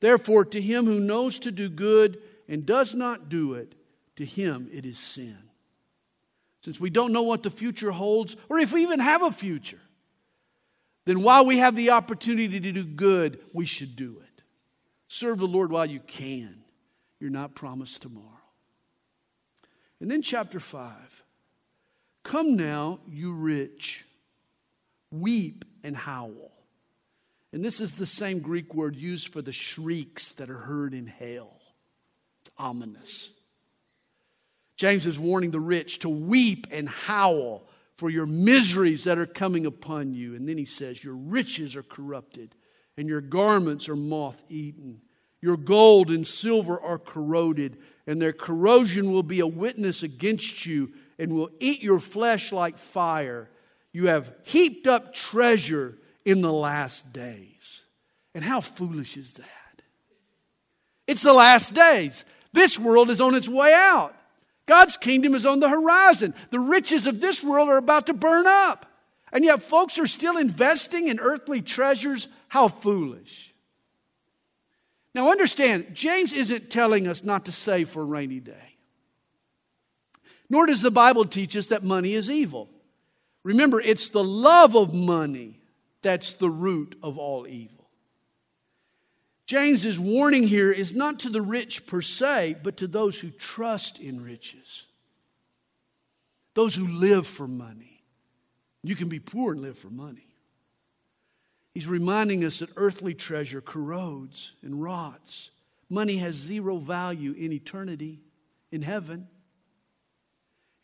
Therefore, 0.00 0.44
to 0.46 0.60
him 0.60 0.84
who 0.84 1.00
knows 1.00 1.38
to 1.40 1.50
do 1.50 1.68
good 1.68 2.18
and 2.48 2.66
does 2.66 2.94
not 2.94 3.28
do 3.28 3.54
it, 3.54 3.74
to 4.16 4.26
him 4.26 4.68
it 4.72 4.84
is 4.84 4.98
sin. 4.98 5.38
Since 6.62 6.78
we 6.78 6.90
don't 6.90 7.12
know 7.12 7.22
what 7.22 7.42
the 7.42 7.50
future 7.50 7.90
holds, 7.90 8.36
or 8.48 8.58
if 8.58 8.72
we 8.72 8.82
even 8.82 9.00
have 9.00 9.22
a 9.22 9.30
future, 9.30 9.80
then 11.06 11.22
while 11.22 11.46
we 11.46 11.58
have 11.58 11.74
the 11.74 11.90
opportunity 11.90 12.60
to 12.60 12.72
do 12.72 12.84
good, 12.84 13.40
we 13.52 13.64
should 13.64 13.96
do 13.96 14.20
it. 14.22 14.42
Serve 15.08 15.38
the 15.38 15.48
Lord 15.48 15.72
while 15.72 15.86
you 15.86 16.00
can. 16.00 16.62
You're 17.18 17.30
not 17.30 17.54
promised 17.54 18.02
tomorrow. 18.02 18.26
And 20.00 20.10
then, 20.10 20.22
chapter 20.22 20.60
5 20.60 21.24
Come 22.22 22.56
now, 22.56 23.00
you 23.08 23.32
rich, 23.32 24.04
weep 25.10 25.64
and 25.82 25.96
howl. 25.96 26.52
And 27.52 27.64
this 27.64 27.80
is 27.80 27.94
the 27.94 28.06
same 28.06 28.40
Greek 28.40 28.74
word 28.74 28.94
used 28.94 29.32
for 29.32 29.42
the 29.42 29.52
shrieks 29.52 30.32
that 30.34 30.50
are 30.50 30.58
heard 30.58 30.94
in 30.94 31.06
hell. 31.06 31.60
It's 32.42 32.50
ominous. 32.56 33.30
James 34.80 35.06
is 35.06 35.18
warning 35.18 35.50
the 35.50 35.60
rich 35.60 35.98
to 35.98 36.08
weep 36.08 36.66
and 36.70 36.88
howl 36.88 37.68
for 37.96 38.08
your 38.08 38.24
miseries 38.24 39.04
that 39.04 39.18
are 39.18 39.26
coming 39.26 39.66
upon 39.66 40.14
you. 40.14 40.34
And 40.34 40.48
then 40.48 40.56
he 40.56 40.64
says, 40.64 41.04
Your 41.04 41.16
riches 41.16 41.76
are 41.76 41.82
corrupted, 41.82 42.54
and 42.96 43.06
your 43.06 43.20
garments 43.20 43.90
are 43.90 43.94
moth 43.94 44.42
eaten. 44.48 45.02
Your 45.42 45.58
gold 45.58 46.08
and 46.08 46.26
silver 46.26 46.80
are 46.80 46.96
corroded, 46.96 47.76
and 48.06 48.22
their 48.22 48.32
corrosion 48.32 49.12
will 49.12 49.22
be 49.22 49.40
a 49.40 49.46
witness 49.46 50.02
against 50.02 50.64
you 50.64 50.94
and 51.18 51.34
will 51.34 51.50
eat 51.60 51.82
your 51.82 52.00
flesh 52.00 52.50
like 52.50 52.78
fire. 52.78 53.50
You 53.92 54.06
have 54.06 54.32
heaped 54.44 54.86
up 54.86 55.12
treasure 55.12 55.98
in 56.24 56.40
the 56.40 56.54
last 56.54 57.12
days. 57.12 57.84
And 58.34 58.42
how 58.42 58.62
foolish 58.62 59.18
is 59.18 59.34
that? 59.34 59.82
It's 61.06 61.20
the 61.20 61.34
last 61.34 61.74
days. 61.74 62.24
This 62.54 62.78
world 62.78 63.10
is 63.10 63.20
on 63.20 63.34
its 63.34 63.46
way 63.46 63.74
out. 63.74 64.14
God's 64.70 64.96
kingdom 64.96 65.34
is 65.34 65.44
on 65.44 65.58
the 65.58 65.68
horizon. 65.68 66.32
The 66.50 66.60
riches 66.60 67.08
of 67.08 67.20
this 67.20 67.42
world 67.42 67.68
are 67.68 67.76
about 67.76 68.06
to 68.06 68.14
burn 68.14 68.46
up. 68.46 68.86
And 69.32 69.42
yet, 69.44 69.62
folks 69.62 69.98
are 69.98 70.06
still 70.06 70.36
investing 70.36 71.08
in 71.08 71.18
earthly 71.18 71.60
treasures. 71.60 72.28
How 72.46 72.68
foolish. 72.68 73.52
Now, 75.12 75.28
understand, 75.28 75.88
James 75.92 76.32
isn't 76.32 76.70
telling 76.70 77.08
us 77.08 77.24
not 77.24 77.46
to 77.46 77.52
save 77.52 77.88
for 77.88 78.02
a 78.02 78.04
rainy 78.04 78.38
day. 78.38 78.76
Nor 80.48 80.66
does 80.66 80.82
the 80.82 80.92
Bible 80.92 81.24
teach 81.24 81.56
us 81.56 81.66
that 81.66 81.82
money 81.82 82.12
is 82.12 82.30
evil. 82.30 82.70
Remember, 83.42 83.80
it's 83.80 84.10
the 84.10 84.22
love 84.22 84.76
of 84.76 84.94
money 84.94 85.58
that's 86.00 86.34
the 86.34 86.48
root 86.48 86.94
of 87.02 87.18
all 87.18 87.44
evil. 87.44 87.79
James's 89.50 89.98
warning 89.98 90.46
here 90.46 90.70
is 90.70 90.94
not 90.94 91.18
to 91.18 91.28
the 91.28 91.42
rich 91.42 91.84
per 91.88 92.00
se, 92.00 92.58
but 92.62 92.76
to 92.76 92.86
those 92.86 93.18
who 93.18 93.30
trust 93.30 93.98
in 93.98 94.22
riches, 94.22 94.86
those 96.54 96.72
who 96.72 96.86
live 96.86 97.26
for 97.26 97.48
money. 97.48 98.04
You 98.84 98.94
can 98.94 99.08
be 99.08 99.18
poor 99.18 99.52
and 99.52 99.60
live 99.60 99.76
for 99.76 99.90
money. 99.90 100.28
He's 101.74 101.88
reminding 101.88 102.44
us 102.44 102.60
that 102.60 102.70
earthly 102.76 103.12
treasure 103.12 103.60
corrodes 103.60 104.52
and 104.62 104.80
rots. 104.80 105.50
Money 105.88 106.18
has 106.18 106.36
zero 106.36 106.76
value 106.76 107.32
in 107.32 107.52
eternity, 107.52 108.20
in 108.70 108.82
heaven. 108.82 109.26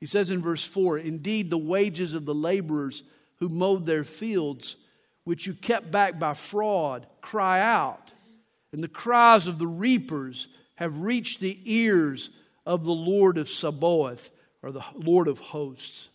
He 0.01 0.07
says 0.07 0.29
in 0.29 0.43
verse 0.43 0.65
4 0.65 0.99
Indeed, 0.99 1.51
the 1.51 1.57
wages 1.57 2.15
of 2.15 2.25
the 2.25 2.35
laborers 2.35 3.05
who 3.37 3.49
mowed 3.49 3.87
their 3.87 4.03
fields 4.03 4.75
which 5.23 5.47
you 5.47 5.55
kept 5.55 5.93
back 5.93 6.19
by 6.19 6.35
fraud, 6.35 7.07
cry 7.21 7.61
out. 7.61 8.13
And 8.77 8.85
the 8.85 8.89
cries 8.89 9.47
of 9.47 9.59
the 9.59 9.67
reapers 9.67 10.49
have 10.75 11.01
reached 11.01 11.41
the 11.41 11.59
ears 11.65 12.29
of 12.67 12.85
the 12.85 12.93
Lord 12.93 13.39
of 13.39 13.49
Sabaoth, 13.49 14.31
or 14.63 14.71
the 14.71 14.85
Lord 14.95 15.29
of 15.29 15.39
hosts. 15.39 16.11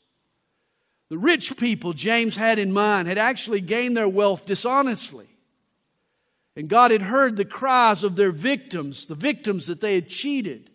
The 1.10 1.18
rich 1.18 1.58
people 1.58 1.94
James 1.94 2.38
had 2.38 2.60
in 2.60 2.72
mind 2.72 3.08
had 3.08 3.18
actually 3.18 3.62
gained 3.62 3.98
their 3.98 4.08
wealth 4.08 4.46
dishonestly. 4.46 5.28
And 6.56 6.70
God 6.70 6.92
had 6.92 7.02
heard 7.02 7.36
the 7.36 7.46
cries 7.46 8.04
of 8.04 8.16
their 8.16 8.32
victims, 8.32 9.08
the 9.08 9.16
victims 9.16 9.66
that 9.66 9.82
they 9.82 9.96
had 9.96 10.08
cheated. 10.08 10.70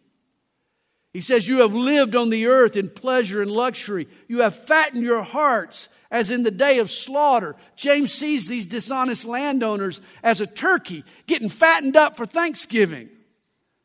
He 1.13 1.21
says, 1.21 1.47
You 1.47 1.59
have 1.59 1.73
lived 1.73 2.17
on 2.17 2.31
the 2.31 2.47
earth 2.47 2.75
in 2.75 2.89
pleasure 2.89 3.41
and 3.41 3.51
luxury. 3.53 4.09
You 4.27 4.41
have 4.41 4.57
fattened 4.57 5.05
your 5.05 5.23
hearts 5.23 5.89
as 6.11 6.31
in 6.31 6.43
the 6.43 6.51
day 6.51 6.79
of 6.79 6.91
slaughter. 6.91 7.57
James 7.75 8.13
sees 8.13 8.49
these 8.49 8.67
dishonest 8.67 9.25
landowners 9.25 10.01
as 10.23 10.41
a 10.41 10.47
turkey 10.47 11.05
getting 11.27 11.49
fattened 11.49 11.97
up 11.97 12.17
for 12.17 12.27
Thanksgiving. 12.27 13.09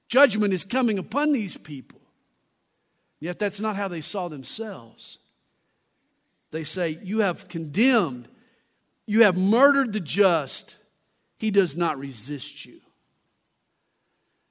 Judgment 0.07 0.53
is 0.53 0.63
coming 0.63 0.97
upon 0.97 1.31
these 1.31 1.57
people. 1.57 2.01
Yet 3.19 3.39
that's 3.39 3.59
not 3.59 3.75
how 3.75 3.87
they 3.87 4.01
saw 4.01 4.27
themselves. 4.27 5.19
They 6.51 6.63
say, 6.63 6.99
You 7.01 7.19
have 7.19 7.47
condemned, 7.47 8.27
you 9.05 9.23
have 9.23 9.37
murdered 9.37 9.93
the 9.93 9.99
just. 9.99 10.77
He 11.37 11.49
does 11.49 11.75
not 11.75 11.97
resist 11.97 12.65
you. 12.65 12.81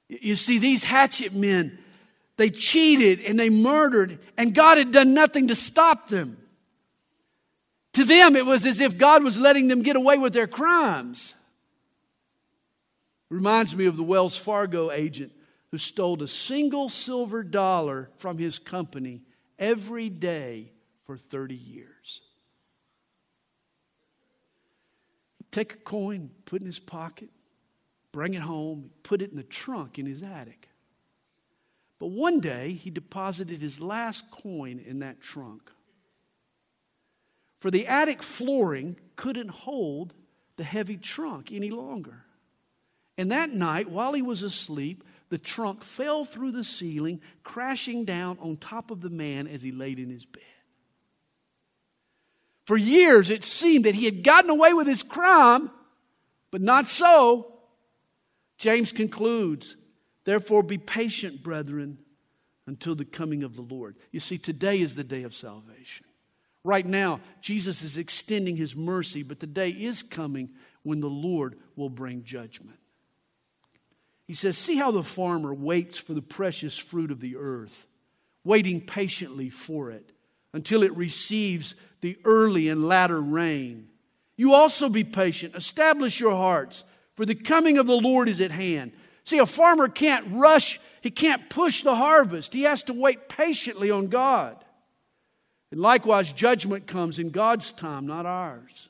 You 0.09 0.35
see, 0.35 0.57
these 0.57 0.83
hatchet 0.83 1.33
men, 1.33 1.79
they 2.35 2.49
cheated 2.49 3.21
and 3.21 3.39
they 3.39 3.49
murdered, 3.49 4.19
and 4.37 4.53
God 4.53 4.77
had 4.77 4.91
done 4.91 5.13
nothing 5.13 5.47
to 5.47 5.55
stop 5.55 6.09
them. 6.09 6.40
To 7.93 8.05
them, 8.05 8.35
it 8.35 8.45
was 8.45 8.65
as 8.65 8.79
if 8.79 8.97
God 8.97 9.23
was 9.23 9.37
letting 9.37 9.67
them 9.67 9.81
get 9.81 9.95
away 9.95 10.17
with 10.17 10.33
their 10.33 10.47
crimes. 10.47 11.35
Reminds 13.29 13.75
me 13.75 13.85
of 13.85 13.97
the 13.97 14.03
Wells 14.03 14.37
Fargo 14.37 14.91
agent 14.91 15.31
who 15.71 15.77
stole 15.77 16.21
a 16.21 16.27
single 16.27 16.89
silver 16.89 17.43
dollar 17.43 18.09
from 18.17 18.37
his 18.37 18.59
company 18.59 19.21
every 19.57 20.09
day 20.09 20.71
for 21.05 21.17
30 21.17 21.55
years. 21.55 22.21
Take 25.49 25.73
a 25.73 25.77
coin, 25.77 26.31
put 26.45 26.57
it 26.57 26.63
in 26.63 26.67
his 26.67 26.79
pocket, 26.79 27.29
bring 28.13 28.33
it 28.33 28.41
home, 28.41 28.89
put 29.03 29.21
it 29.21 29.31
in 29.31 29.37
the 29.37 29.43
trunk 29.43 29.99
in 29.99 30.05
his 30.05 30.23
attic. 30.23 30.69
But 31.99 32.07
one 32.07 32.39
day, 32.39 32.71
he 32.73 32.89
deposited 32.89 33.61
his 33.61 33.81
last 33.81 34.31
coin 34.31 34.79
in 34.79 34.99
that 34.99 35.21
trunk 35.21 35.69
for 37.61 37.69
the 37.69 37.87
attic 37.87 38.23
flooring 38.23 38.97
couldn't 39.15 39.49
hold 39.49 40.15
the 40.57 40.63
heavy 40.63 40.97
trunk 40.97 41.51
any 41.51 41.69
longer. 41.69 42.25
And 43.19 43.31
that 43.31 43.51
night, 43.51 43.87
while 43.87 44.13
he 44.13 44.23
was 44.23 44.41
asleep, 44.41 45.03
the 45.29 45.37
trunk 45.37 45.83
fell 45.83 46.25
through 46.25 46.53
the 46.53 46.63
ceiling, 46.63 47.21
crashing 47.43 48.03
down 48.03 48.39
on 48.41 48.57
top 48.57 48.89
of 48.89 49.01
the 49.01 49.11
man 49.11 49.47
as 49.47 49.61
he 49.61 49.71
laid 49.71 49.99
in 49.99 50.09
his 50.09 50.25
bed. 50.25 50.41
For 52.65 52.77
years, 52.77 53.29
it 53.29 53.43
seemed 53.43 53.85
that 53.85 53.95
he 53.95 54.05
had 54.05 54.23
gotten 54.23 54.49
away 54.49 54.73
with 54.73 54.87
his 54.87 55.03
crime, 55.03 55.69
but 56.49 56.61
not 56.61 56.89
so. 56.89 57.59
James 58.57 58.91
concludes, 58.91 59.77
Therefore, 60.23 60.63
be 60.63 60.79
patient, 60.79 61.43
brethren, 61.43 61.99
until 62.65 62.95
the 62.95 63.05
coming 63.05 63.43
of 63.43 63.55
the 63.55 63.61
Lord. 63.61 63.97
You 64.11 64.19
see, 64.19 64.39
today 64.39 64.81
is 64.81 64.95
the 64.95 65.03
day 65.03 65.23
of 65.23 65.33
salvation. 65.35 66.07
Right 66.63 66.85
now, 66.85 67.21
Jesus 67.41 67.81
is 67.81 67.97
extending 67.97 68.55
his 68.55 68.75
mercy, 68.75 69.23
but 69.23 69.39
the 69.39 69.47
day 69.47 69.69
is 69.69 70.03
coming 70.03 70.49
when 70.83 70.99
the 70.99 71.09
Lord 71.09 71.57
will 71.75 71.89
bring 71.89 72.23
judgment. 72.23 72.77
He 74.27 74.33
says, 74.33 74.57
See 74.57 74.77
how 74.77 74.91
the 74.91 75.03
farmer 75.03 75.53
waits 75.53 75.97
for 75.97 76.13
the 76.13 76.21
precious 76.21 76.77
fruit 76.77 77.11
of 77.11 77.19
the 77.19 77.35
earth, 77.35 77.87
waiting 78.43 78.79
patiently 78.79 79.49
for 79.49 79.91
it 79.91 80.11
until 80.53 80.83
it 80.83 80.95
receives 80.95 81.75
the 82.01 82.17
early 82.25 82.69
and 82.69 82.87
latter 82.87 83.21
rain. 83.21 83.87
You 84.35 84.53
also 84.53 84.89
be 84.89 85.03
patient, 85.03 85.55
establish 85.55 86.19
your 86.19 86.35
hearts, 86.35 86.83
for 87.15 87.25
the 87.25 87.35
coming 87.35 87.77
of 87.77 87.87
the 87.87 87.97
Lord 87.97 88.29
is 88.29 88.41
at 88.41 88.51
hand. 88.51 88.91
See, 89.23 89.37
a 89.37 89.45
farmer 89.45 89.87
can't 89.87 90.25
rush, 90.31 90.79
he 91.01 91.11
can't 91.11 91.49
push 91.49 91.83
the 91.83 91.95
harvest, 91.95 92.53
he 92.53 92.63
has 92.63 92.83
to 92.83 92.93
wait 92.93 93.29
patiently 93.29 93.91
on 93.91 94.07
God. 94.07 94.60
And 95.71 95.79
likewise, 95.79 96.33
judgment 96.33 96.85
comes 96.85 97.17
in 97.17 97.29
God's 97.29 97.71
time, 97.71 98.05
not 98.05 98.25
ours. 98.25 98.89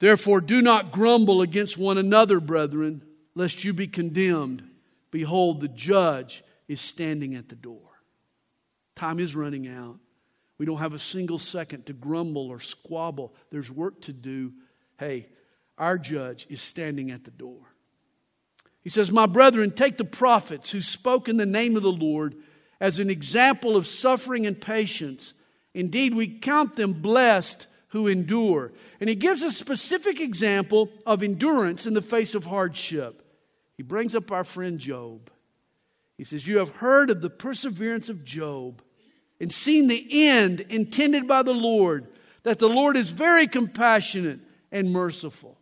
Therefore, 0.00 0.40
do 0.40 0.60
not 0.62 0.92
grumble 0.92 1.42
against 1.42 1.78
one 1.78 1.98
another, 1.98 2.40
brethren, 2.40 3.02
lest 3.34 3.64
you 3.64 3.72
be 3.72 3.86
condemned. 3.86 4.62
Behold, 5.10 5.60
the 5.60 5.68
judge 5.68 6.44
is 6.66 6.80
standing 6.80 7.34
at 7.34 7.48
the 7.48 7.56
door. 7.56 7.80
Time 8.94 9.20
is 9.20 9.34
running 9.34 9.68
out. 9.68 9.98
We 10.58 10.66
don't 10.66 10.78
have 10.78 10.92
a 10.92 10.98
single 10.98 11.38
second 11.38 11.86
to 11.86 11.92
grumble 11.92 12.48
or 12.48 12.58
squabble. 12.58 13.34
There's 13.50 13.70
work 13.70 14.02
to 14.02 14.12
do. 14.12 14.52
Hey, 14.98 15.28
our 15.78 15.96
judge 15.98 16.46
is 16.50 16.60
standing 16.60 17.12
at 17.12 17.24
the 17.24 17.30
door. 17.30 17.60
He 18.82 18.90
says, 18.90 19.12
My 19.12 19.26
brethren, 19.26 19.70
take 19.70 19.98
the 19.98 20.04
prophets 20.04 20.70
who 20.70 20.80
spoke 20.80 21.28
in 21.28 21.36
the 21.36 21.46
name 21.46 21.76
of 21.76 21.82
the 21.82 21.92
Lord 21.92 22.34
as 22.80 22.98
an 22.98 23.10
example 23.10 23.76
of 23.76 23.86
suffering 23.86 24.46
and 24.46 24.60
patience. 24.60 25.34
Indeed, 25.74 26.14
we 26.14 26.28
count 26.28 26.76
them 26.76 26.92
blessed 26.94 27.66
who 27.88 28.06
endure. 28.06 28.72
And 29.00 29.08
he 29.08 29.14
gives 29.14 29.42
a 29.42 29.50
specific 29.50 30.20
example 30.20 30.90
of 31.06 31.22
endurance 31.22 31.86
in 31.86 31.94
the 31.94 32.02
face 32.02 32.34
of 32.34 32.44
hardship. 32.44 33.24
He 33.76 33.82
brings 33.82 34.14
up 34.14 34.30
our 34.30 34.44
friend 34.44 34.78
Job. 34.78 35.30
He 36.16 36.24
says, 36.24 36.46
You 36.46 36.58
have 36.58 36.76
heard 36.76 37.10
of 37.10 37.20
the 37.20 37.30
perseverance 37.30 38.08
of 38.08 38.24
Job 38.24 38.82
and 39.40 39.52
seen 39.52 39.86
the 39.86 40.28
end 40.28 40.60
intended 40.68 41.28
by 41.28 41.42
the 41.42 41.54
Lord, 41.54 42.08
that 42.42 42.58
the 42.58 42.68
Lord 42.68 42.96
is 42.96 43.10
very 43.10 43.46
compassionate 43.46 44.40
and 44.72 44.92
merciful. 44.92 45.56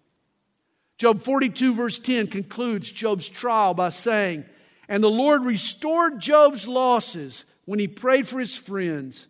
Job 0.99 1.23
42, 1.23 1.75
verse 1.75 1.99
10 1.99 2.29
concludes 2.29 2.91
Job's 2.91 3.29
trial 3.29 3.75
by 3.75 3.91
saying, 3.91 4.47
And 4.89 5.03
the 5.03 5.11
Lord 5.11 5.45
restored 5.45 6.21
Job's 6.21 6.69
losses 6.69 7.45
when 7.65 7.79
he 7.79 7.89
prayed 7.89 8.29
for 8.29 8.39
his 8.39 8.57
friends. 8.57 9.27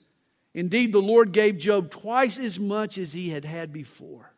Indeed, 0.54 0.92
the 0.92 1.02
Lord 1.02 1.32
gave 1.32 1.58
Job 1.58 1.90
twice 1.90 2.38
as 2.38 2.58
much 2.58 2.98
as 2.98 3.12
he 3.12 3.30
had 3.30 3.44
had 3.44 3.72
before. 3.72 4.32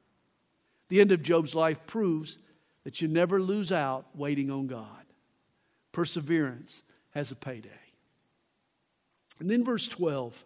The 0.89 1.01
end 1.01 1.13
of 1.13 1.23
Job's 1.23 1.55
life 1.55 1.87
proves 1.87 2.39
that 2.85 3.01
you 3.01 3.09
never 3.09 3.41
lose 3.41 3.71
out 3.71 4.07
waiting 4.15 4.51
on 4.51 4.67
God. 4.67 4.87
Perseverance 5.93 6.83
has 7.11 7.31
a 7.31 7.37
payday. 7.37 7.69
And 9.41 9.51
then 9.51 9.65
verse 9.65 9.89
12 9.89 10.45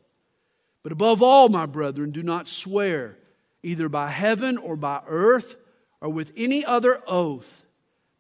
But 0.82 0.92
above 0.92 1.22
all, 1.22 1.48
my 1.48 1.66
brethren, 1.66 2.11
do 2.11 2.22
not 2.22 2.48
swear 2.48 3.16
either 3.62 3.88
by 3.88 4.08
heaven 4.08 4.58
or 4.58 4.76
by 4.76 5.02
earth 5.06 5.56
or 6.00 6.08
with 6.08 6.32
any 6.37 6.64
other 6.64 7.00
oath, 7.06 7.64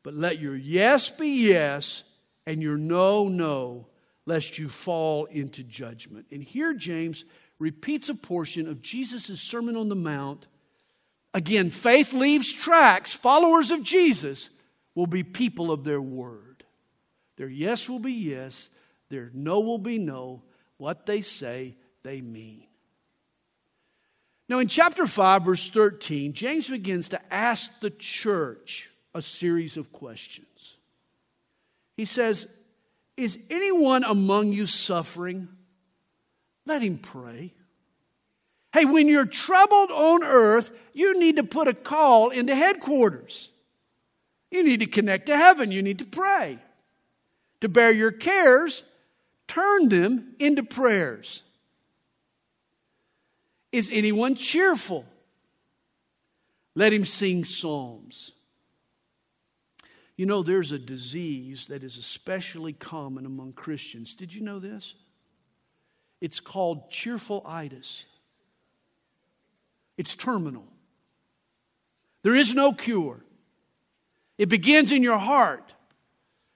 but 0.02 0.14
let 0.14 0.38
your 0.38 0.54
yes 0.54 1.10
be 1.10 1.48
yes 1.48 2.04
and 2.46 2.62
your 2.62 2.76
no, 2.76 3.28
no, 3.28 3.86
lest 4.26 4.58
you 4.58 4.68
fall 4.68 5.26
into 5.26 5.62
judgment. 5.62 6.26
And 6.30 6.42
here 6.42 6.74
James 6.74 7.24
repeats 7.58 8.08
a 8.08 8.14
portion 8.14 8.68
of 8.68 8.82
Jesus' 8.82 9.40
Sermon 9.40 9.76
on 9.76 9.88
the 9.88 9.94
Mount. 9.94 10.48
Again, 11.34 11.70
faith 11.70 12.12
leaves 12.12 12.52
tracks. 12.52 13.12
Followers 13.12 13.70
of 13.70 13.82
Jesus 13.82 14.50
will 14.94 15.06
be 15.06 15.22
people 15.22 15.70
of 15.70 15.84
their 15.84 16.02
word. 16.02 16.64
Their 17.36 17.48
yes 17.48 17.88
will 17.88 17.98
be 17.98 18.12
yes, 18.12 18.68
their 19.08 19.30
no 19.32 19.60
will 19.60 19.78
be 19.78 19.98
no. 19.98 20.42
What 20.76 21.06
they 21.06 21.22
say, 21.22 21.76
they 22.02 22.20
mean. 22.20 22.66
Now, 24.48 24.58
in 24.58 24.68
chapter 24.68 25.06
5, 25.06 25.44
verse 25.44 25.70
13, 25.70 26.34
James 26.34 26.68
begins 26.68 27.08
to 27.10 27.32
ask 27.32 27.80
the 27.80 27.90
church 27.90 28.90
a 29.14 29.22
series 29.22 29.76
of 29.76 29.92
questions. 29.92 30.76
He 32.02 32.06
says, 32.06 32.48
Is 33.16 33.38
anyone 33.48 34.02
among 34.02 34.52
you 34.52 34.66
suffering? 34.66 35.46
Let 36.66 36.82
him 36.82 36.98
pray. 36.98 37.54
Hey, 38.72 38.86
when 38.86 39.06
you're 39.06 39.24
troubled 39.24 39.92
on 39.92 40.24
earth, 40.24 40.72
you 40.92 41.16
need 41.20 41.36
to 41.36 41.44
put 41.44 41.68
a 41.68 41.74
call 41.74 42.30
into 42.30 42.56
headquarters. 42.56 43.50
You 44.50 44.64
need 44.64 44.80
to 44.80 44.86
connect 44.86 45.26
to 45.26 45.36
heaven. 45.36 45.70
You 45.70 45.80
need 45.80 46.00
to 46.00 46.04
pray. 46.04 46.58
To 47.60 47.68
bear 47.68 47.92
your 47.92 48.10
cares, 48.10 48.82
turn 49.46 49.88
them 49.88 50.34
into 50.40 50.64
prayers. 50.64 51.44
Is 53.70 53.90
anyone 53.92 54.34
cheerful? 54.34 55.04
Let 56.74 56.92
him 56.92 57.04
sing 57.04 57.44
psalms. 57.44 58.32
You 60.16 60.26
know, 60.26 60.42
there's 60.42 60.72
a 60.72 60.78
disease 60.78 61.68
that 61.68 61.82
is 61.82 61.96
especially 61.96 62.72
common 62.72 63.26
among 63.26 63.54
Christians. 63.54 64.14
Did 64.14 64.34
you 64.34 64.42
know 64.42 64.58
this? 64.58 64.94
It's 66.20 66.38
called 66.38 66.90
cheerful 66.90 67.42
itis. 67.46 68.04
It's 69.96 70.14
terminal. 70.14 70.66
There 72.22 72.36
is 72.36 72.54
no 72.54 72.72
cure. 72.72 73.24
It 74.38 74.48
begins 74.48 74.92
in 74.92 75.02
your 75.02 75.18
heart 75.18 75.74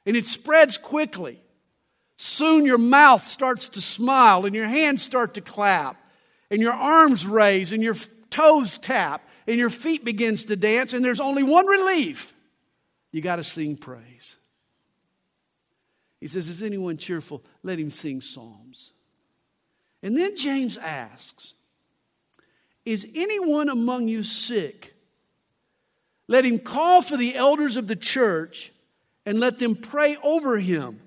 and 0.04 0.16
it 0.16 0.26
spreads 0.26 0.78
quickly. 0.78 1.40
Soon 2.16 2.64
your 2.64 2.78
mouth 2.78 3.22
starts 3.22 3.68
to 3.70 3.80
smile 3.80 4.46
and 4.46 4.54
your 4.54 4.68
hands 4.68 5.02
start 5.02 5.34
to 5.34 5.40
clap 5.40 5.96
and 6.50 6.60
your 6.60 6.72
arms 6.72 7.26
raise 7.26 7.72
and 7.72 7.82
your 7.82 7.96
toes 8.30 8.78
tap 8.78 9.28
and 9.46 9.58
your 9.58 9.70
feet 9.70 10.04
begins 10.04 10.44
to 10.46 10.56
dance 10.56 10.92
and 10.92 11.04
there's 11.04 11.20
only 11.20 11.42
one 11.42 11.66
relief 11.66 12.32
you 13.12 13.20
got 13.20 13.36
to 13.36 13.44
sing 13.44 13.76
praise. 13.76 14.36
He 16.20 16.28
says 16.28 16.48
is 16.48 16.62
anyone 16.62 16.96
cheerful? 16.96 17.42
Let 17.62 17.78
him 17.78 17.90
sing 17.90 18.20
psalms. 18.20 18.92
And 20.02 20.16
then 20.16 20.36
james 20.36 20.76
asks 20.78 21.54
is 22.84 23.06
anyone 23.16 23.68
among 23.68 24.06
you 24.06 24.22
sick? 24.22 24.94
Let 26.28 26.44
him 26.44 26.60
call 26.60 27.02
for 27.02 27.16
the 27.16 27.34
elders 27.34 27.76
of 27.76 27.88
the 27.88 27.96
church 27.96 28.72
and 29.24 29.40
let 29.40 29.58
them 29.58 29.74
pray 29.74 30.16
over 30.22 30.58
him 30.58 31.00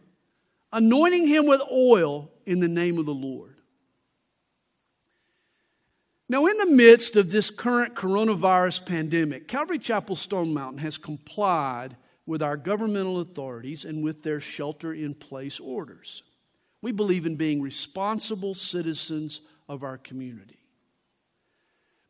anointing 0.72 1.28
him 1.28 1.48
with 1.48 1.62
oil 1.72 2.30
in 2.46 2.60
the 2.60 2.68
name 2.68 2.98
of 3.00 3.06
the 3.06 3.14
lord 3.14 3.56
now, 6.32 6.46
in 6.46 6.58
the 6.58 6.68
midst 6.68 7.16
of 7.16 7.32
this 7.32 7.50
current 7.50 7.96
coronavirus 7.96 8.86
pandemic, 8.86 9.48
Calvary 9.48 9.80
Chapel 9.80 10.16
Stone 10.16 10.54
Mountain 10.54 10.78
has 10.78 10.96
complied 10.96 11.98
with 12.28 12.44
our 12.44 12.56
governmental 12.56 13.20
authorities 13.20 13.84
and 13.84 14.04
with 14.04 14.22
their 14.22 14.40
shelter 14.40 14.94
in 14.94 15.16
place 15.16 15.60
orders. 15.60 16.22
We 16.84 16.92
believe 16.92 17.26
in 17.26 17.36
being 17.36 17.64
responsible 17.64 18.54
citizens 18.54 19.42
of 19.68 19.84
our 19.84 19.98
community. 19.98 20.60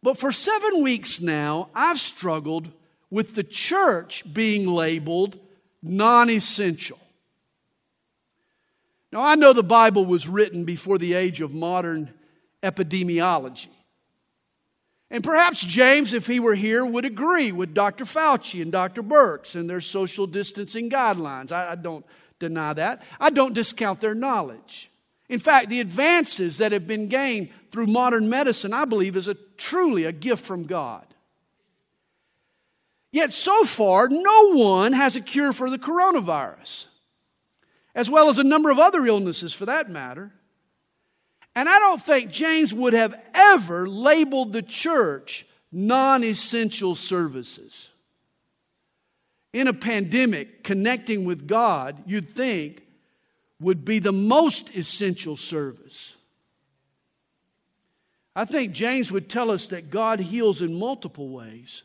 But 0.04 0.18
for 0.18 0.34
seven 0.34 0.84
weeks 0.84 1.22
now, 1.22 1.70
I've 1.74 2.00
struggled 2.00 2.70
with 3.10 3.36
the 3.36 3.44
church 3.44 4.26
being 4.34 4.68
labeled 4.68 5.40
non 5.82 6.30
essential. 6.30 7.00
Now, 9.14 9.22
I 9.22 9.36
know 9.36 9.54
the 9.54 9.64
Bible 9.64 10.06
was 10.06 10.28
written 10.28 10.66
before 10.66 10.98
the 10.98 11.14
age 11.14 11.40
of 11.40 11.54
modern 11.54 12.14
epidemiology. 12.62 13.70
And 15.12 15.24
perhaps 15.24 15.60
James, 15.60 16.14
if 16.14 16.28
he 16.28 16.40
were 16.40 16.56
here, 16.56 16.86
would 16.86 17.06
agree 17.06 17.52
with 17.52 17.74
Dr. 17.74 18.06
Fauci 18.06 18.62
and 18.62 18.72
Dr. 18.72 19.02
Birx 19.02 19.56
and 19.56 19.68
their 19.68 19.82
social 19.82 20.28
distancing 20.28 20.90
guidelines. 20.90 21.52
I, 21.52 21.72
I, 21.72 21.76
don't 21.76 22.06
deny 22.38 22.74
that. 22.74 23.02
I 23.20 23.32
don't 23.32 23.54
discount 23.54 24.02
their 24.02 24.14
knowledge. 24.14 24.92
In 25.28 25.40
fact, 25.40 25.70
the 25.70 25.80
advances 25.80 26.60
that 26.60 26.72
have 26.72 26.88
been 26.88 27.08
gained 27.08 27.50
through 27.72 27.88
modern 27.88 28.30
medicine, 28.30 28.74
I 28.74 28.86
believe, 28.86 29.16
is 29.16 29.28
a, 29.28 29.36
truly 29.58 30.06
a 30.06 30.12
gift 30.12 30.46
from 30.46 30.66
God. 30.66 31.06
Yet 33.12 33.34
so 33.34 33.64
far, 33.64 34.08
no 34.10 34.54
one 34.54 34.94
has 34.94 35.16
a 35.16 35.22
cure 35.22 35.54
for 35.54 35.72
the 35.72 35.80
coronavirus, 35.80 36.86
as 37.96 38.10
well 38.10 38.30
as 38.30 38.38
a 38.38 38.44
number 38.44 38.70
of 38.70 38.78
other 38.78 39.06
illnesses 39.08 39.54
for 39.54 39.66
that 39.66 39.90
matter. 39.90 40.32
And 41.56 41.68
I 41.68 41.80
don't 41.80 42.02
think 42.02 42.32
James 42.32 42.74
would 42.74 42.94
have 42.94 43.20
ever 43.34 43.88
labeled 43.88 44.54
the 44.54 44.62
church 44.62 45.46
non 45.72 46.24
essential 46.24 46.96
services. 46.96 47.90
In 49.52 49.68
a 49.68 49.74
pandemic, 49.74 50.64
connecting 50.64 51.26
with 51.26 51.48
God, 51.48 52.04
you'd 52.06 52.30
think, 52.30 52.84
would 53.60 53.84
be 53.84 54.00
the 54.00 54.12
most 54.12 54.76
essential 54.76 55.36
service. 55.36 56.16
I 58.36 58.46
think 58.46 58.72
James 58.72 59.12
would 59.12 59.30
tell 59.30 59.52
us 59.52 59.68
that 59.68 59.90
God 59.90 60.20
heals 60.20 60.62
in 60.62 60.78
multiple 60.78 61.30
ways. 61.30 61.82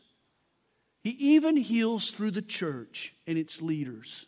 He 1.03 1.09
even 1.11 1.57
heals 1.57 2.11
through 2.11 2.31
the 2.31 2.41
church 2.41 3.13
and 3.27 3.37
its 3.37 3.61
leaders. 3.61 4.25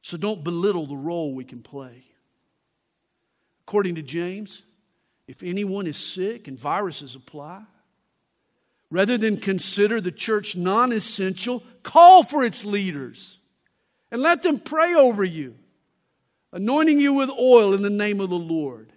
So 0.00 0.16
don't 0.16 0.42
belittle 0.42 0.86
the 0.86 0.96
role 0.96 1.34
we 1.34 1.44
can 1.44 1.60
play. 1.62 2.04
According 3.72 3.94
to 3.94 4.02
James, 4.02 4.64
if 5.26 5.42
anyone 5.42 5.86
is 5.86 5.96
sick 5.96 6.46
and 6.46 6.60
viruses 6.60 7.14
apply, 7.14 7.62
rather 8.90 9.16
than 9.16 9.38
consider 9.38 9.98
the 9.98 10.12
church 10.12 10.54
non 10.54 10.92
essential, 10.92 11.62
call 11.82 12.22
for 12.22 12.44
its 12.44 12.66
leaders 12.66 13.38
and 14.10 14.20
let 14.20 14.42
them 14.42 14.58
pray 14.58 14.94
over 14.94 15.24
you, 15.24 15.54
anointing 16.52 17.00
you 17.00 17.14
with 17.14 17.30
oil 17.30 17.72
in 17.72 17.80
the 17.80 17.88
name 17.88 18.20
of 18.20 18.28
the 18.28 18.36
Lord. 18.36 18.92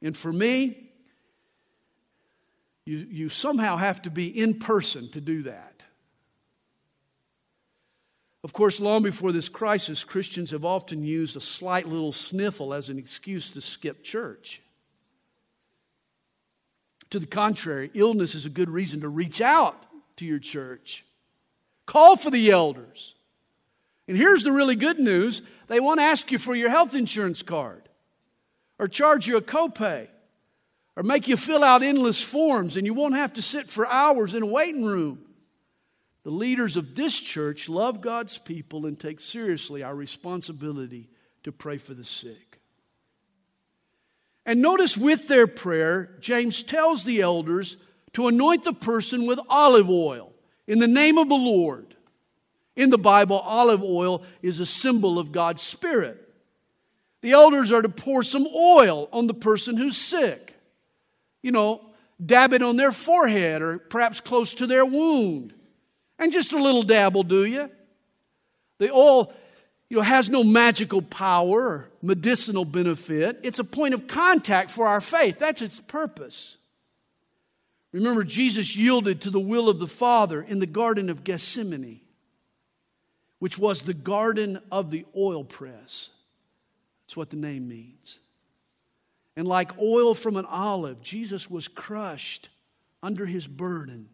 And 0.00 0.16
for 0.16 0.32
me, 0.32 0.76
you, 2.86 2.98
you 3.10 3.28
somehow 3.28 3.76
have 3.76 4.02
to 4.02 4.10
be 4.10 4.28
in 4.28 4.60
person 4.60 5.10
to 5.10 5.20
do 5.20 5.42
that. 5.42 5.71
Of 8.44 8.52
course, 8.52 8.80
long 8.80 9.02
before 9.02 9.30
this 9.30 9.48
crisis, 9.48 10.02
Christians 10.02 10.50
have 10.50 10.64
often 10.64 11.04
used 11.04 11.36
a 11.36 11.40
slight 11.40 11.86
little 11.86 12.10
sniffle 12.10 12.74
as 12.74 12.88
an 12.88 12.98
excuse 12.98 13.52
to 13.52 13.60
skip 13.60 14.02
church. 14.02 14.62
To 17.10 17.20
the 17.20 17.26
contrary, 17.26 17.90
illness 17.94 18.34
is 18.34 18.46
a 18.46 18.50
good 18.50 18.70
reason 18.70 19.02
to 19.02 19.08
reach 19.08 19.40
out 19.40 19.76
to 20.16 20.24
your 20.24 20.38
church. 20.38 21.04
Call 21.86 22.16
for 22.16 22.30
the 22.30 22.50
elders. 22.50 23.14
And 24.08 24.16
here's 24.16 24.42
the 24.42 24.52
really 24.52 24.74
good 24.76 24.98
news 24.98 25.42
they 25.68 25.78
won't 25.78 26.00
ask 26.00 26.32
you 26.32 26.38
for 26.38 26.54
your 26.54 26.70
health 26.70 26.94
insurance 26.94 27.42
card 27.42 27.88
or 28.78 28.88
charge 28.88 29.28
you 29.28 29.36
a 29.36 29.42
copay 29.42 30.08
or 30.96 31.02
make 31.02 31.28
you 31.28 31.36
fill 31.36 31.62
out 31.62 31.82
endless 31.82 32.20
forms 32.20 32.76
and 32.76 32.86
you 32.86 32.94
won't 32.94 33.14
have 33.14 33.34
to 33.34 33.42
sit 33.42 33.68
for 33.68 33.86
hours 33.86 34.34
in 34.34 34.42
a 34.42 34.46
waiting 34.46 34.84
room. 34.84 35.24
The 36.24 36.30
leaders 36.30 36.76
of 36.76 36.94
this 36.94 37.18
church 37.18 37.68
love 37.68 38.00
God's 38.00 38.38
people 38.38 38.86
and 38.86 38.98
take 38.98 39.18
seriously 39.18 39.82
our 39.82 39.94
responsibility 39.94 41.08
to 41.42 41.50
pray 41.50 41.78
for 41.78 41.94
the 41.94 42.04
sick. 42.04 42.60
And 44.46 44.60
notice 44.60 44.96
with 44.96 45.28
their 45.28 45.46
prayer, 45.46 46.16
James 46.20 46.62
tells 46.62 47.04
the 47.04 47.20
elders 47.20 47.76
to 48.12 48.28
anoint 48.28 48.64
the 48.64 48.72
person 48.72 49.26
with 49.26 49.40
olive 49.48 49.88
oil 49.88 50.32
in 50.66 50.78
the 50.78 50.88
name 50.88 51.18
of 51.18 51.28
the 51.28 51.34
Lord. 51.34 51.96
In 52.76 52.90
the 52.90 52.98
Bible, 52.98 53.38
olive 53.38 53.82
oil 53.82 54.22
is 54.42 54.60
a 54.60 54.66
symbol 54.66 55.18
of 55.18 55.32
God's 55.32 55.62
Spirit. 55.62 56.18
The 57.20 57.32
elders 57.32 57.70
are 57.70 57.82
to 57.82 57.88
pour 57.88 58.22
some 58.22 58.46
oil 58.54 59.08
on 59.12 59.26
the 59.26 59.34
person 59.34 59.76
who's 59.76 59.96
sick. 59.96 60.54
You 61.40 61.52
know, 61.52 61.84
dab 62.24 62.52
it 62.52 62.62
on 62.62 62.76
their 62.76 62.92
forehead 62.92 63.62
or 63.62 63.78
perhaps 63.78 64.20
close 64.20 64.54
to 64.54 64.66
their 64.66 64.84
wound. 64.84 65.54
And 66.22 66.30
just 66.30 66.52
a 66.52 66.62
little 66.62 66.84
dab 66.84 67.16
will 67.16 67.24
do 67.24 67.44
you. 67.44 67.68
The 68.78 68.92
oil 68.92 69.32
you 69.88 69.96
know, 69.96 70.04
has 70.04 70.28
no 70.28 70.44
magical 70.44 71.02
power 71.02 71.60
or 71.60 71.88
medicinal 72.00 72.64
benefit. 72.64 73.40
It's 73.42 73.58
a 73.58 73.64
point 73.64 73.92
of 73.92 74.06
contact 74.06 74.70
for 74.70 74.86
our 74.86 75.00
faith. 75.00 75.40
That's 75.40 75.62
its 75.62 75.80
purpose. 75.80 76.58
Remember, 77.90 78.22
Jesus 78.22 78.76
yielded 78.76 79.22
to 79.22 79.30
the 79.30 79.40
will 79.40 79.68
of 79.68 79.80
the 79.80 79.88
Father 79.88 80.40
in 80.40 80.60
the 80.60 80.66
Garden 80.66 81.10
of 81.10 81.24
Gethsemane, 81.24 82.00
which 83.40 83.58
was 83.58 83.82
the 83.82 83.92
garden 83.92 84.60
of 84.70 84.92
the 84.92 85.04
oil 85.16 85.42
press. 85.42 86.10
That's 87.02 87.16
what 87.16 87.30
the 87.30 87.36
name 87.36 87.66
means. 87.66 88.20
And 89.36 89.48
like 89.48 89.76
oil 89.76 90.14
from 90.14 90.36
an 90.36 90.46
olive, 90.46 91.02
Jesus 91.02 91.50
was 91.50 91.66
crushed 91.66 92.48
under 93.02 93.26
his 93.26 93.48
burden. 93.48 94.08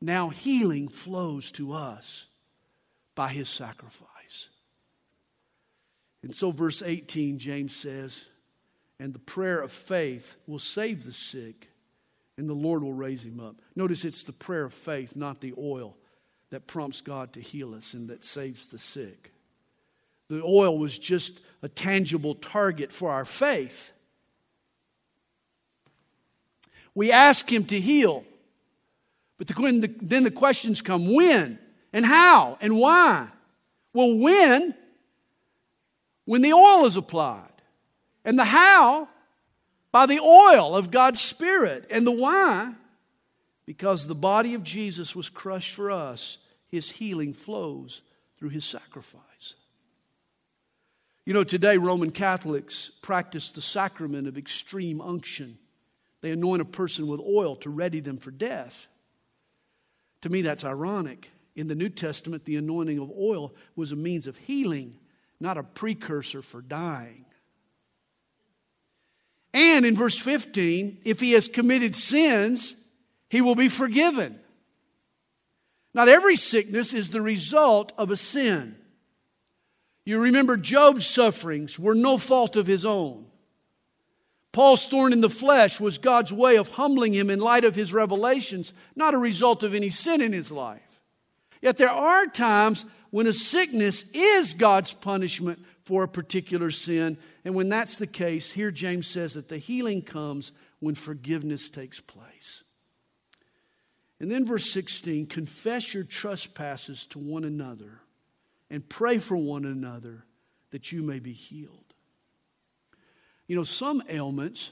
Now 0.00 0.28
healing 0.28 0.88
flows 0.88 1.50
to 1.52 1.72
us 1.72 2.26
by 3.14 3.28
his 3.28 3.48
sacrifice. 3.48 4.48
And 6.22 6.34
so, 6.34 6.50
verse 6.50 6.82
18, 6.82 7.38
James 7.38 7.74
says, 7.74 8.26
and 9.00 9.12
the 9.12 9.20
prayer 9.20 9.60
of 9.60 9.70
faith 9.70 10.36
will 10.46 10.58
save 10.58 11.04
the 11.04 11.12
sick, 11.12 11.68
and 12.36 12.48
the 12.48 12.54
Lord 12.54 12.82
will 12.82 12.92
raise 12.92 13.24
him 13.24 13.40
up. 13.40 13.56
Notice 13.76 14.04
it's 14.04 14.24
the 14.24 14.32
prayer 14.32 14.64
of 14.64 14.74
faith, 14.74 15.14
not 15.14 15.40
the 15.40 15.54
oil, 15.56 15.96
that 16.50 16.66
prompts 16.66 17.00
God 17.00 17.32
to 17.34 17.40
heal 17.40 17.74
us 17.74 17.94
and 17.94 18.08
that 18.08 18.24
saves 18.24 18.66
the 18.66 18.78
sick. 18.78 19.32
The 20.28 20.42
oil 20.42 20.78
was 20.78 20.98
just 20.98 21.40
a 21.62 21.68
tangible 21.68 22.34
target 22.34 22.92
for 22.92 23.10
our 23.10 23.24
faith. 23.24 23.92
We 26.94 27.12
ask 27.12 27.50
Him 27.50 27.64
to 27.66 27.80
heal, 27.80 28.24
but 29.38 29.46
the, 29.46 29.94
then 30.02 30.24
the 30.24 30.30
questions 30.30 30.82
come 30.82 31.14
when 31.14 31.58
and 31.92 32.04
how 32.04 32.58
and 32.60 32.76
why? 32.76 33.28
Well, 33.94 34.18
when 34.18 34.74
when 36.28 36.42
the 36.42 36.52
oil 36.52 36.84
is 36.84 36.98
applied. 36.98 37.50
And 38.22 38.38
the 38.38 38.44
how? 38.44 39.08
By 39.90 40.04
the 40.04 40.20
oil 40.20 40.76
of 40.76 40.90
God's 40.90 41.22
Spirit. 41.22 41.86
And 41.90 42.06
the 42.06 42.12
why? 42.12 42.74
Because 43.64 44.06
the 44.06 44.14
body 44.14 44.52
of 44.52 44.62
Jesus 44.62 45.16
was 45.16 45.30
crushed 45.30 45.74
for 45.74 45.90
us, 45.90 46.36
his 46.66 46.90
healing 46.90 47.32
flows 47.32 48.02
through 48.38 48.50
his 48.50 48.66
sacrifice. 48.66 49.54
You 51.24 51.32
know, 51.32 51.44
today 51.44 51.78
Roman 51.78 52.10
Catholics 52.10 52.90
practice 53.00 53.50
the 53.52 53.62
sacrament 53.62 54.28
of 54.28 54.36
extreme 54.36 55.00
unction. 55.00 55.56
They 56.20 56.30
anoint 56.30 56.60
a 56.60 56.66
person 56.66 57.06
with 57.06 57.20
oil 57.20 57.56
to 57.56 57.70
ready 57.70 58.00
them 58.00 58.18
for 58.18 58.30
death. 58.30 58.86
To 60.22 60.28
me, 60.28 60.42
that's 60.42 60.64
ironic. 60.64 61.30
In 61.56 61.68
the 61.68 61.74
New 61.74 61.88
Testament, 61.88 62.44
the 62.44 62.56
anointing 62.56 62.98
of 62.98 63.10
oil 63.10 63.54
was 63.76 63.92
a 63.92 63.96
means 63.96 64.26
of 64.26 64.36
healing 64.36 64.94
not 65.40 65.58
a 65.58 65.62
precursor 65.62 66.42
for 66.42 66.60
dying. 66.60 67.24
And 69.54 69.86
in 69.86 69.96
verse 69.96 70.18
15, 70.18 71.02
if 71.04 71.20
he 71.20 71.32
has 71.32 71.48
committed 71.48 71.96
sins, 71.96 72.76
he 73.28 73.40
will 73.40 73.54
be 73.54 73.68
forgiven. 73.68 74.38
Not 75.94 76.08
every 76.08 76.36
sickness 76.36 76.92
is 76.92 77.10
the 77.10 77.22
result 77.22 77.92
of 77.96 78.10
a 78.10 78.16
sin. 78.16 78.76
You 80.04 80.20
remember 80.20 80.56
Job's 80.56 81.06
sufferings 81.06 81.78
were 81.78 81.94
no 81.94 82.18
fault 82.18 82.56
of 82.56 82.66
his 82.66 82.84
own. 82.84 83.26
Paul's 84.52 84.86
thorn 84.86 85.12
in 85.12 85.20
the 85.20 85.30
flesh 85.30 85.78
was 85.78 85.98
God's 85.98 86.32
way 86.32 86.56
of 86.56 86.70
humbling 86.70 87.12
him 87.12 87.30
in 87.30 87.38
light 87.38 87.64
of 87.64 87.74
his 87.74 87.92
revelations, 87.92 88.72
not 88.96 89.14
a 89.14 89.18
result 89.18 89.62
of 89.62 89.74
any 89.74 89.90
sin 89.90 90.20
in 90.20 90.32
his 90.32 90.50
life. 90.50 91.02
Yet 91.60 91.76
there 91.76 91.90
are 91.90 92.26
times 92.26 92.84
when 93.10 93.26
a 93.26 93.32
sickness 93.32 94.04
is 94.12 94.54
God's 94.54 94.92
punishment 94.92 95.64
for 95.82 96.02
a 96.02 96.08
particular 96.08 96.70
sin. 96.70 97.18
And 97.44 97.54
when 97.54 97.68
that's 97.68 97.96
the 97.96 98.06
case, 98.06 98.52
here 98.52 98.70
James 98.70 99.06
says 99.06 99.34
that 99.34 99.48
the 99.48 99.58
healing 99.58 100.02
comes 100.02 100.52
when 100.80 100.94
forgiveness 100.94 101.70
takes 101.70 102.00
place. 102.00 102.64
And 104.20 104.30
then 104.30 104.44
verse 104.44 104.70
16 104.70 105.26
confess 105.26 105.94
your 105.94 106.04
trespasses 106.04 107.06
to 107.06 107.18
one 107.18 107.44
another 107.44 108.00
and 108.70 108.86
pray 108.88 109.18
for 109.18 109.36
one 109.36 109.64
another 109.64 110.24
that 110.70 110.92
you 110.92 111.02
may 111.02 111.18
be 111.18 111.32
healed. 111.32 111.87
You 113.48 113.56
know, 113.56 113.64
some 113.64 114.02
ailments 114.08 114.70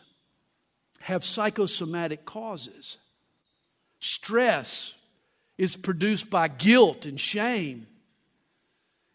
have 1.01 1.24
psychosomatic 1.24 2.24
causes. 2.24 2.99
Stress 3.99 4.95
is 5.59 5.74
produced 5.74 6.31
by 6.31 6.47
guilt 6.47 7.07
and 7.07 7.20
shame 7.20 7.89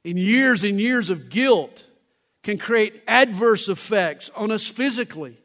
and 0.03 0.17
years 0.17 0.63
and 0.63 0.79
years 0.79 1.09
of 1.09 1.29
guilt 1.29 1.85
can 2.43 2.57
create 2.57 3.03
adverse 3.07 3.69
effects 3.69 4.29
on 4.35 4.51
us 4.51 4.67
physically. 4.67 5.37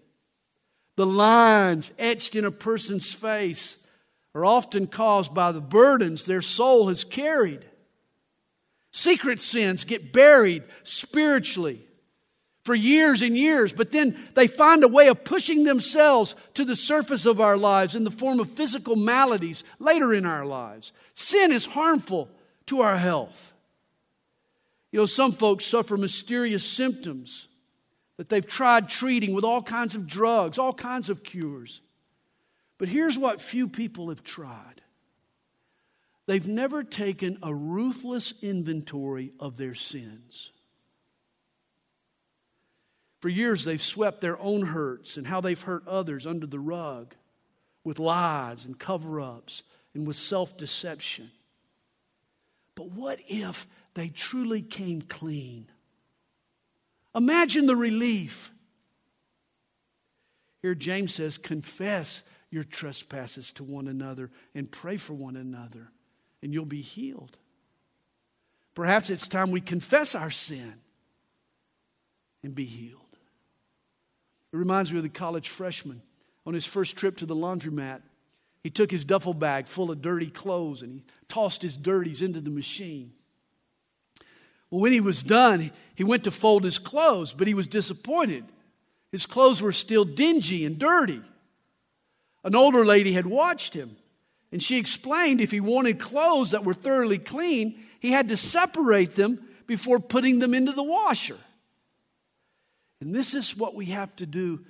The 0.96 1.06
lines 1.06 1.92
etched 1.98 2.36
in 2.36 2.46
a 2.46 2.50
person's 2.50 3.12
face 3.12 3.86
are 4.34 4.44
often 4.44 4.86
caused 4.86 5.34
by 5.34 5.52
the 5.52 5.60
burdens 5.60 6.24
their 6.24 6.42
soul 6.42 6.88
has 6.88 7.04
carried. 7.04 7.64
Secret 8.92 9.40
sins 9.40 9.84
get 9.84 10.12
buried 10.12 10.62
spiritually 10.84 11.82
for 12.66 12.74
years 12.74 13.22
and 13.22 13.36
years, 13.36 13.72
but 13.72 13.92
then 13.92 14.18
they 14.34 14.48
find 14.48 14.82
a 14.82 14.88
way 14.88 15.06
of 15.06 15.22
pushing 15.22 15.62
themselves 15.62 16.34
to 16.54 16.64
the 16.64 16.74
surface 16.74 17.24
of 17.24 17.40
our 17.40 17.56
lives 17.56 17.94
in 17.94 18.02
the 18.02 18.10
form 18.10 18.40
of 18.40 18.50
physical 18.50 18.96
maladies 18.96 19.62
later 19.78 20.12
in 20.12 20.26
our 20.26 20.44
lives. 20.44 20.92
Sin 21.14 21.52
is 21.52 21.64
harmful 21.64 22.28
to 22.66 22.80
our 22.80 22.96
health. 22.96 23.54
You 24.90 24.98
know, 24.98 25.06
some 25.06 25.30
folks 25.30 25.64
suffer 25.64 25.96
mysterious 25.96 26.64
symptoms 26.64 27.46
that 28.16 28.30
they've 28.30 28.44
tried 28.44 28.88
treating 28.88 29.32
with 29.32 29.44
all 29.44 29.62
kinds 29.62 29.94
of 29.94 30.08
drugs, 30.08 30.58
all 30.58 30.74
kinds 30.74 31.08
of 31.08 31.22
cures. 31.22 31.80
But 32.78 32.88
here's 32.88 33.16
what 33.16 33.40
few 33.40 33.68
people 33.68 34.08
have 34.08 34.24
tried 34.24 34.82
they've 36.26 36.48
never 36.48 36.82
taken 36.82 37.38
a 37.44 37.54
ruthless 37.54 38.34
inventory 38.42 39.30
of 39.38 39.56
their 39.56 39.76
sins. 39.76 40.50
For 43.20 43.28
years, 43.28 43.64
they've 43.64 43.80
swept 43.80 44.20
their 44.20 44.38
own 44.40 44.66
hurts 44.66 45.16
and 45.16 45.26
how 45.26 45.40
they've 45.40 45.60
hurt 45.60 45.86
others 45.88 46.26
under 46.26 46.46
the 46.46 46.60
rug 46.60 47.14
with 47.82 47.98
lies 47.98 48.66
and 48.66 48.78
cover 48.78 49.20
ups 49.20 49.62
and 49.94 50.06
with 50.06 50.16
self 50.16 50.56
deception. 50.56 51.30
But 52.74 52.90
what 52.90 53.18
if 53.26 53.66
they 53.96 54.08
truly 54.08 54.60
came 54.60 55.00
clean. 55.00 55.70
Imagine 57.14 57.64
the 57.64 57.74
relief. 57.74 58.52
Here, 60.60 60.74
James 60.74 61.14
says, 61.14 61.38
confess 61.38 62.22
your 62.50 62.62
trespasses 62.62 63.52
to 63.54 63.64
one 63.64 63.88
another 63.88 64.30
and 64.54 64.70
pray 64.70 64.98
for 64.98 65.14
one 65.14 65.34
another, 65.34 65.90
and 66.42 66.52
you'll 66.52 66.66
be 66.66 66.82
healed. 66.82 67.38
Perhaps 68.74 69.08
it's 69.08 69.28
time 69.28 69.50
we 69.50 69.62
confess 69.62 70.14
our 70.14 70.30
sin 70.30 70.74
and 72.42 72.54
be 72.54 72.66
healed. 72.66 73.05
It 74.52 74.56
reminds 74.56 74.92
me 74.92 74.98
of 74.98 75.02
the 75.02 75.08
college 75.08 75.48
freshman 75.48 76.02
on 76.46 76.54
his 76.54 76.66
first 76.66 76.96
trip 76.96 77.16
to 77.18 77.26
the 77.26 77.36
laundromat. 77.36 78.02
He 78.62 78.70
took 78.70 78.90
his 78.90 79.04
duffel 79.04 79.34
bag 79.34 79.66
full 79.66 79.90
of 79.90 80.02
dirty 80.02 80.28
clothes 80.28 80.82
and 80.82 80.92
he 80.92 81.04
tossed 81.28 81.62
his 81.62 81.76
dirties 81.76 82.22
into 82.22 82.40
the 82.40 82.50
machine. 82.50 83.12
Well, 84.70 84.80
when 84.80 84.92
he 84.92 85.00
was 85.00 85.22
done, 85.22 85.70
he 85.94 86.04
went 86.04 86.24
to 86.24 86.30
fold 86.30 86.64
his 86.64 86.78
clothes, 86.78 87.32
but 87.32 87.46
he 87.46 87.54
was 87.54 87.68
disappointed. 87.68 88.44
His 89.12 89.26
clothes 89.26 89.62
were 89.62 89.72
still 89.72 90.04
dingy 90.04 90.64
and 90.64 90.78
dirty. 90.78 91.22
An 92.42 92.54
older 92.54 92.84
lady 92.84 93.12
had 93.12 93.26
watched 93.26 93.74
him, 93.74 93.96
and 94.52 94.62
she 94.62 94.78
explained 94.78 95.40
if 95.40 95.50
he 95.50 95.60
wanted 95.60 95.98
clothes 95.98 96.50
that 96.50 96.64
were 96.64 96.74
thoroughly 96.74 97.18
clean, 97.18 97.78
he 98.00 98.10
had 98.10 98.28
to 98.28 98.36
separate 98.36 99.14
them 99.14 99.40
before 99.66 99.98
putting 99.98 100.38
them 100.38 100.54
into 100.54 100.72
the 100.72 100.82
washer. 100.82 101.38
And 103.00 103.14
this 103.14 103.34
is 103.34 103.56
what 103.56 103.74
we 103.74 103.86
have 103.86 104.14
to 104.16 104.26
do 104.26 104.64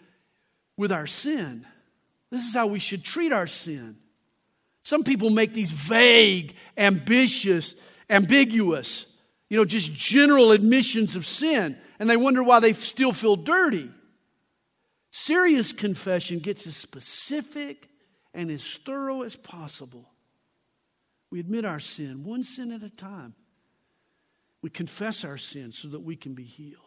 with 0.76 0.92
our 0.92 1.06
sin. 1.06 1.66
This 2.30 2.44
is 2.44 2.54
how 2.54 2.66
we 2.66 2.78
should 2.78 3.04
treat 3.04 3.32
our 3.32 3.46
sin. 3.46 3.96
Some 4.82 5.04
people 5.04 5.30
make 5.30 5.52
these 5.52 5.72
vague, 5.72 6.54
ambitious, 6.76 7.74
ambiguous, 8.10 9.06
you 9.48 9.56
know, 9.56 9.64
just 9.64 9.92
general 9.92 10.52
admissions 10.52 11.16
of 11.16 11.26
sin, 11.26 11.76
and 11.98 12.10
they 12.10 12.16
wonder 12.16 12.42
why 12.42 12.60
they 12.60 12.72
still 12.72 13.12
feel 13.12 13.36
dirty. 13.36 13.90
Serious 15.10 15.72
confession 15.72 16.40
gets 16.40 16.66
as 16.66 16.76
specific 16.76 17.88
and 18.34 18.50
as 18.50 18.62
thorough 18.84 19.22
as 19.22 19.34
possible. 19.34 20.10
We 21.30 21.40
admit 21.40 21.64
our 21.64 21.80
sin, 21.80 22.22
one 22.22 22.44
sin 22.44 22.70
at 22.70 22.82
a 22.82 22.90
time. 22.90 23.34
We 24.62 24.70
confess 24.70 25.24
our 25.24 25.38
sin 25.38 25.72
so 25.72 25.88
that 25.88 26.00
we 26.00 26.16
can 26.16 26.34
be 26.34 26.44
healed. 26.44 26.85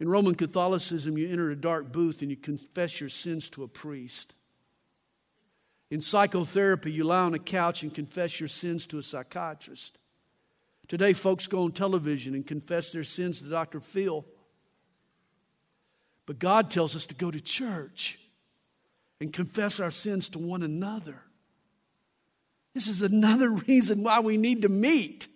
In 0.00 0.08
Roman 0.08 0.34
Catholicism, 0.34 1.18
you 1.18 1.28
enter 1.28 1.50
a 1.50 1.56
dark 1.56 1.92
booth 1.92 2.22
and 2.22 2.30
you 2.30 2.36
confess 2.36 3.00
your 3.00 3.10
sins 3.10 3.50
to 3.50 3.62
a 3.62 3.68
priest. 3.68 4.34
In 5.90 6.00
psychotherapy, 6.00 6.90
you 6.90 7.04
lie 7.04 7.24
on 7.24 7.34
a 7.34 7.38
couch 7.38 7.82
and 7.82 7.94
confess 7.94 8.40
your 8.40 8.48
sins 8.48 8.86
to 8.86 8.98
a 8.98 9.02
psychiatrist. 9.02 9.98
Today, 10.88 11.12
folks 11.12 11.46
go 11.46 11.64
on 11.64 11.72
television 11.72 12.34
and 12.34 12.46
confess 12.46 12.92
their 12.92 13.04
sins 13.04 13.40
to 13.40 13.44
Dr. 13.44 13.80
Phil. 13.80 14.24
But 16.24 16.38
God 16.38 16.70
tells 16.70 16.96
us 16.96 17.06
to 17.06 17.14
go 17.14 17.30
to 17.30 17.40
church 17.40 18.18
and 19.20 19.32
confess 19.32 19.80
our 19.80 19.90
sins 19.90 20.30
to 20.30 20.38
one 20.38 20.62
another. 20.62 21.20
This 22.72 22.88
is 22.88 23.02
another 23.02 23.50
reason 23.68 24.02
why 24.02 24.20
we 24.20 24.38
need 24.38 24.62
to 24.62 24.68
meet. 24.68 25.28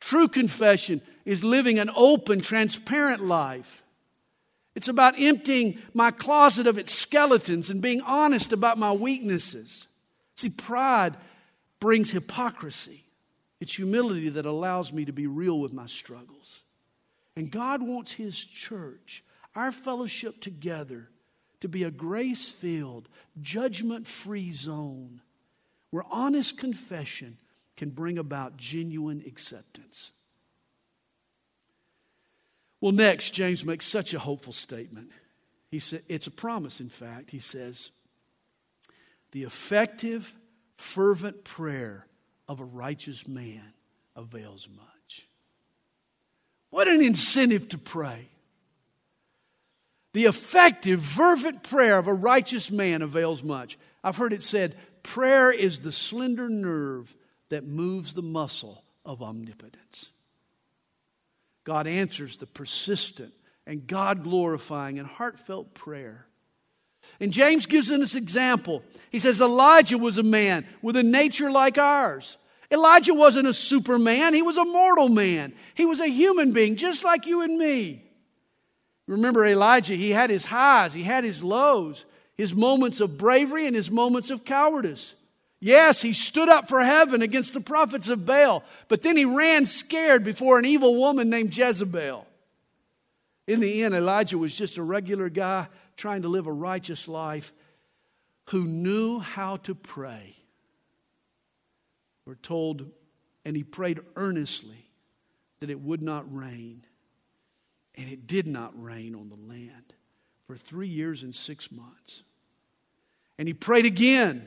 True 0.00 0.28
confession 0.28 1.00
is 1.24 1.44
living 1.44 1.78
an 1.78 1.90
open, 1.94 2.40
transparent 2.40 3.24
life. 3.24 3.82
It's 4.74 4.88
about 4.88 5.18
emptying 5.18 5.78
my 5.92 6.10
closet 6.10 6.66
of 6.66 6.78
its 6.78 6.92
skeletons 6.92 7.70
and 7.70 7.80
being 7.80 8.00
honest 8.02 8.52
about 8.52 8.78
my 8.78 8.92
weaknesses. 8.92 9.86
See, 10.36 10.50
pride 10.50 11.16
brings 11.80 12.10
hypocrisy. 12.10 13.04
It's 13.60 13.76
humility 13.76 14.28
that 14.30 14.46
allows 14.46 14.92
me 14.92 15.04
to 15.04 15.12
be 15.12 15.26
real 15.26 15.60
with 15.60 15.72
my 15.72 15.86
struggles. 15.86 16.62
And 17.36 17.50
God 17.50 17.82
wants 17.82 18.12
His 18.12 18.36
church, 18.36 19.24
our 19.54 19.72
fellowship 19.72 20.40
together, 20.40 21.08
to 21.60 21.68
be 21.68 21.84
a 21.84 21.90
grace 21.90 22.50
filled, 22.50 23.08
judgment 23.40 24.06
free 24.06 24.52
zone 24.52 25.22
where 25.90 26.04
honest 26.10 26.58
confession 26.58 27.38
can 27.76 27.90
bring 27.90 28.18
about 28.18 28.56
genuine 28.56 29.22
acceptance. 29.26 30.10
Well, 32.80 32.92
next, 32.92 33.30
James 33.30 33.64
makes 33.64 33.86
such 33.86 34.12
a 34.14 34.18
hopeful 34.18 34.52
statement. 34.52 35.10
He 35.70 35.78
said, 35.78 36.02
it's 36.08 36.26
a 36.26 36.30
promise, 36.30 36.80
in 36.80 36.88
fact. 36.88 37.30
He 37.30 37.40
says, 37.40 37.90
the 39.32 39.42
effective, 39.42 40.34
fervent 40.76 41.44
prayer 41.44 42.06
of 42.46 42.60
a 42.60 42.64
righteous 42.64 43.26
man 43.26 43.72
avails 44.14 44.68
much. 44.68 45.26
What 46.70 46.88
an 46.88 47.02
incentive 47.02 47.68
to 47.70 47.78
pray. 47.78 48.28
The 50.12 50.26
effective, 50.26 51.04
fervent 51.04 51.64
prayer 51.64 51.98
of 51.98 52.06
a 52.06 52.14
righteous 52.14 52.70
man 52.70 53.02
avails 53.02 53.42
much. 53.42 53.78
I've 54.04 54.16
heard 54.16 54.32
it 54.32 54.42
said, 54.42 54.76
prayer 55.02 55.50
is 55.50 55.80
the 55.80 55.90
slender 55.90 56.48
nerve 56.48 57.14
that 57.48 57.64
moves 57.64 58.14
the 58.14 58.22
muscle 58.22 58.84
of 59.04 59.22
omnipotence. 59.22 60.10
God 61.64 61.86
answers 61.86 62.36
the 62.36 62.46
persistent 62.46 63.32
and 63.66 63.86
God 63.86 64.22
glorifying 64.22 64.98
and 64.98 65.08
heartfelt 65.08 65.74
prayer. 65.74 66.26
And 67.20 67.32
James 67.32 67.66
gives 67.66 67.90
us 67.90 68.14
an 68.14 68.22
example. 68.22 68.82
He 69.10 69.18
says 69.18 69.40
Elijah 69.40 69.98
was 69.98 70.18
a 70.18 70.22
man 70.22 70.66
with 70.82 70.96
a 70.96 71.02
nature 71.02 71.50
like 71.50 71.78
ours. 71.78 72.36
Elijah 72.70 73.14
wasn't 73.14 73.48
a 73.48 73.54
superman, 73.54 74.34
he 74.34 74.42
was 74.42 74.56
a 74.56 74.64
mortal 74.64 75.08
man. 75.08 75.52
He 75.74 75.84
was 75.84 76.00
a 76.00 76.08
human 76.08 76.52
being, 76.52 76.76
just 76.76 77.04
like 77.04 77.26
you 77.26 77.42
and 77.42 77.58
me. 77.58 78.02
Remember 79.06 79.44
Elijah, 79.44 79.94
he 79.94 80.10
had 80.10 80.30
his 80.30 80.46
highs, 80.46 80.94
he 80.94 81.02
had 81.02 81.24
his 81.24 81.42
lows, 81.44 82.06
his 82.36 82.54
moments 82.54 83.00
of 83.00 83.18
bravery 83.18 83.66
and 83.66 83.76
his 83.76 83.90
moments 83.90 84.30
of 84.30 84.44
cowardice. 84.44 85.14
Yes, 85.64 86.02
he 86.02 86.12
stood 86.12 86.50
up 86.50 86.68
for 86.68 86.84
heaven 86.84 87.22
against 87.22 87.54
the 87.54 87.60
prophets 87.60 88.10
of 88.10 88.26
Baal, 88.26 88.62
but 88.88 89.00
then 89.00 89.16
he 89.16 89.24
ran 89.24 89.64
scared 89.64 90.22
before 90.22 90.58
an 90.58 90.66
evil 90.66 90.94
woman 90.94 91.30
named 91.30 91.56
Jezebel. 91.56 92.26
In 93.46 93.60
the 93.60 93.82
end, 93.82 93.94
Elijah 93.94 94.36
was 94.36 94.54
just 94.54 94.76
a 94.76 94.82
regular 94.82 95.30
guy 95.30 95.68
trying 95.96 96.20
to 96.20 96.28
live 96.28 96.46
a 96.46 96.52
righteous 96.52 97.08
life 97.08 97.54
who 98.50 98.66
knew 98.66 99.20
how 99.20 99.56
to 99.56 99.74
pray. 99.74 100.36
We're 102.26 102.34
told, 102.34 102.90
and 103.46 103.56
he 103.56 103.64
prayed 103.64 104.00
earnestly 104.16 104.90
that 105.60 105.70
it 105.70 105.80
would 105.80 106.02
not 106.02 106.26
rain. 106.30 106.84
And 107.94 108.10
it 108.10 108.26
did 108.26 108.46
not 108.46 108.74
rain 108.76 109.14
on 109.14 109.30
the 109.30 109.48
land 109.48 109.94
for 110.46 110.58
three 110.58 110.88
years 110.88 111.22
and 111.22 111.34
six 111.34 111.72
months. 111.72 112.22
And 113.38 113.48
he 113.48 113.54
prayed 113.54 113.86
again 113.86 114.46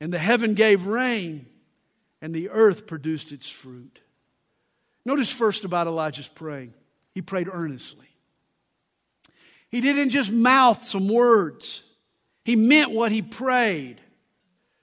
and 0.00 0.12
the 0.12 0.18
heaven 0.18 0.54
gave 0.54 0.86
rain, 0.86 1.46
and 2.20 2.34
the 2.34 2.50
earth 2.50 2.86
produced 2.86 3.32
its 3.32 3.48
fruit. 3.48 4.00
Notice 5.04 5.30
first 5.30 5.64
about 5.64 5.86
Elijah's 5.86 6.28
praying. 6.28 6.74
He 7.14 7.22
prayed 7.22 7.48
earnestly. 7.50 8.06
He 9.70 9.80
didn't 9.80 10.10
just 10.10 10.30
mouth 10.30 10.84
some 10.84 11.08
words, 11.08 11.82
he 12.44 12.56
meant 12.56 12.90
what 12.90 13.12
he 13.12 13.22
prayed. 13.22 14.00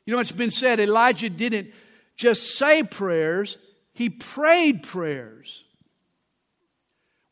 You 0.06 0.14
know, 0.14 0.20
it's 0.20 0.32
been 0.32 0.52
said 0.52 0.80
Elijah 0.80 1.30
didn't 1.30 1.72
just 2.16 2.58
say 2.58 2.84
prayers, 2.84 3.58
he 3.94 4.10
prayed 4.10 4.84
prayers. 4.84 5.64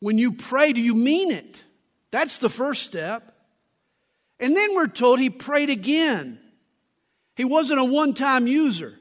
When 0.00 0.18
you 0.18 0.32
pray, 0.32 0.72
do 0.72 0.80
you 0.80 0.94
mean 0.94 1.30
it? 1.30 1.62
That's 2.10 2.38
the 2.38 2.48
first 2.48 2.82
step. 2.82 3.34
And 4.40 4.56
then 4.56 4.74
we're 4.74 4.88
told 4.88 5.20
he 5.20 5.30
prayed 5.30 5.70
again. 5.70 6.38
He 7.36 7.44
wasn't 7.44 7.80
a 7.80 7.84
one 7.84 8.14
time 8.14 8.46
user. 8.46 8.94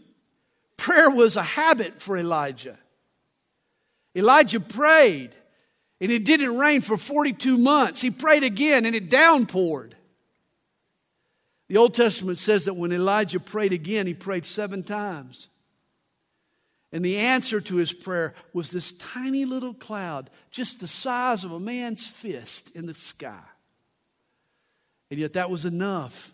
Prayer 0.77 1.09
was 1.09 1.37
a 1.37 1.43
habit 1.43 2.01
for 2.01 2.17
Elijah. 2.17 2.77
Elijah 4.15 4.59
prayed, 4.59 5.35
and 6.01 6.11
it 6.11 6.25
didn't 6.25 6.57
rain 6.57 6.81
for 6.81 6.97
42 6.97 7.57
months. 7.57 8.01
He 8.01 8.11
prayed 8.11 8.43
again, 8.43 8.85
and 8.85 8.95
it 8.95 9.09
downpoured. 9.09 9.93
The 11.69 11.77
Old 11.77 11.93
Testament 11.93 12.37
says 12.37 12.65
that 12.65 12.75
when 12.75 12.91
Elijah 12.91 13.39
prayed 13.39 13.73
again, 13.73 14.05
he 14.05 14.13
prayed 14.13 14.45
seven 14.45 14.83
times. 14.83 15.47
And 16.91 17.03
the 17.03 17.17
answer 17.17 17.59
to 17.59 17.75
his 17.77 17.91
prayer 17.91 18.35
was 18.53 18.69
this 18.69 18.91
tiny 18.91 19.45
little 19.45 19.73
cloud, 19.73 20.29
just 20.51 20.79
the 20.79 20.87
size 20.87 21.43
of 21.43 21.51
a 21.51 21.59
man's 21.59 22.05
fist 22.05 22.69
in 22.75 22.85
the 22.85 22.93
sky. 22.93 23.41
And 25.09 25.19
yet 25.19 25.33
that 25.33 25.49
was 25.49 25.65
enough 25.65 26.31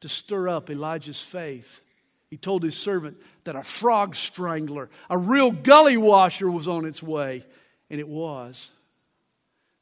to 0.00 0.08
stir 0.08 0.48
up 0.48 0.70
Elijah's 0.70 1.20
faith. 1.20 1.82
He 2.30 2.36
told 2.36 2.62
his 2.62 2.76
servant 2.76 3.16
that 3.44 3.56
a 3.56 3.62
frog 3.62 4.14
strangler, 4.14 4.88
a 5.08 5.18
real 5.18 5.50
gully 5.50 5.96
washer, 5.96 6.50
was 6.50 6.68
on 6.68 6.84
its 6.84 7.02
way, 7.02 7.44
and 7.90 8.00
it 8.00 8.08
was. 8.08 8.70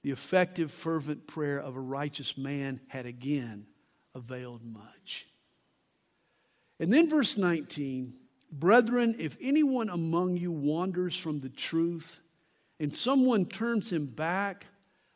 The 0.03 0.11
effective, 0.11 0.71
fervent 0.71 1.27
prayer 1.27 1.59
of 1.59 1.77
a 1.77 1.81
righteous 1.81 2.39
man 2.39 2.81
had 2.89 3.05
again 3.05 3.67
availed 4.15 4.65
much. 4.65 5.27
And 6.81 6.93
then, 6.93 7.09
verse 7.09 7.37
19 7.37 8.15
Brethren, 8.51 9.17
if 9.19 9.37
anyone 9.43 9.91
among 9.91 10.39
you 10.39 10.51
wanders 10.51 11.17
from 11.17 11.41
the 11.41 11.51
truth 11.51 12.23
and 12.81 12.95
someone 12.95 13.45
turns 13.45 13.93
him 13.93 14.07
back, 14.07 14.67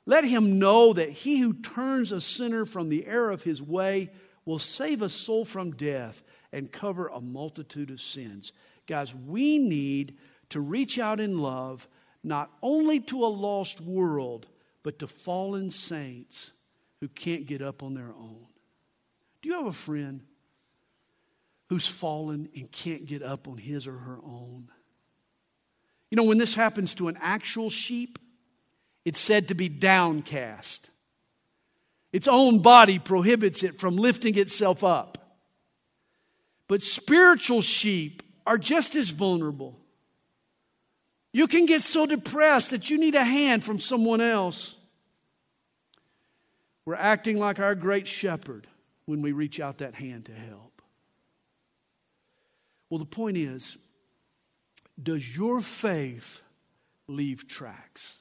let 0.04 0.24
him 0.24 0.58
know 0.58 0.92
that 0.92 1.10
he 1.10 1.38
who 1.38 1.54
turns 1.54 2.12
a 2.12 2.20
sinner 2.20 2.66
from 2.66 2.88
the 2.88 3.06
error 3.06 3.30
of 3.30 3.42
his 3.42 3.62
way 3.62 4.10
will 4.44 4.58
save 4.58 5.02
a 5.02 5.08
soul 5.08 5.44
from 5.44 5.72
death 5.72 6.22
and 6.52 6.72
cover 6.72 7.08
a 7.08 7.20
multitude 7.20 7.90
of 7.90 8.00
sins. 8.00 8.52
Guys, 8.86 9.14
we 9.14 9.58
need 9.58 10.16
to 10.50 10.60
reach 10.60 10.98
out 10.98 11.20
in 11.20 11.38
love 11.38 11.88
not 12.24 12.50
only 12.62 13.00
to 13.00 13.24
a 13.24 13.26
lost 13.26 13.80
world, 13.80 14.46
but 14.82 14.98
to 14.98 15.06
fallen 15.06 15.70
saints 15.70 16.50
who 17.00 17.08
can't 17.08 17.46
get 17.46 17.62
up 17.62 17.82
on 17.82 17.94
their 17.94 18.12
own. 18.16 18.46
Do 19.40 19.48
you 19.48 19.56
have 19.56 19.66
a 19.66 19.72
friend 19.72 20.22
who's 21.68 21.86
fallen 21.86 22.48
and 22.54 22.70
can't 22.70 23.06
get 23.06 23.22
up 23.22 23.48
on 23.48 23.58
his 23.58 23.86
or 23.86 23.96
her 23.96 24.18
own? 24.24 24.68
You 26.10 26.16
know, 26.16 26.24
when 26.24 26.38
this 26.38 26.54
happens 26.54 26.94
to 26.96 27.08
an 27.08 27.18
actual 27.20 27.70
sheep, 27.70 28.18
it's 29.04 29.18
said 29.18 29.48
to 29.48 29.54
be 29.54 29.68
downcast. 29.68 30.90
Its 32.12 32.28
own 32.28 32.60
body 32.60 32.98
prohibits 32.98 33.62
it 33.62 33.80
from 33.80 33.96
lifting 33.96 34.36
itself 34.36 34.84
up. 34.84 35.18
But 36.68 36.82
spiritual 36.82 37.62
sheep 37.62 38.22
are 38.46 38.58
just 38.58 38.94
as 38.96 39.10
vulnerable. 39.10 39.78
You 41.32 41.46
can 41.46 41.66
get 41.66 41.82
so 41.82 42.06
depressed 42.06 42.70
that 42.70 42.90
you 42.90 42.98
need 42.98 43.14
a 43.14 43.24
hand 43.24 43.64
from 43.64 43.78
someone 43.78 44.20
else. 44.20 44.76
We're 46.84 46.94
acting 46.94 47.38
like 47.38 47.58
our 47.58 47.74
great 47.74 48.06
shepherd 48.06 48.66
when 49.06 49.22
we 49.22 49.32
reach 49.32 49.60
out 49.60 49.78
that 49.78 49.94
hand 49.94 50.26
to 50.26 50.32
help. 50.32 50.82
Well, 52.90 52.98
the 52.98 53.04
point 53.06 53.38
is 53.38 53.78
does 55.02 55.34
your 55.36 55.62
faith 55.62 56.42
leave 57.08 57.48
tracks? 57.48 58.16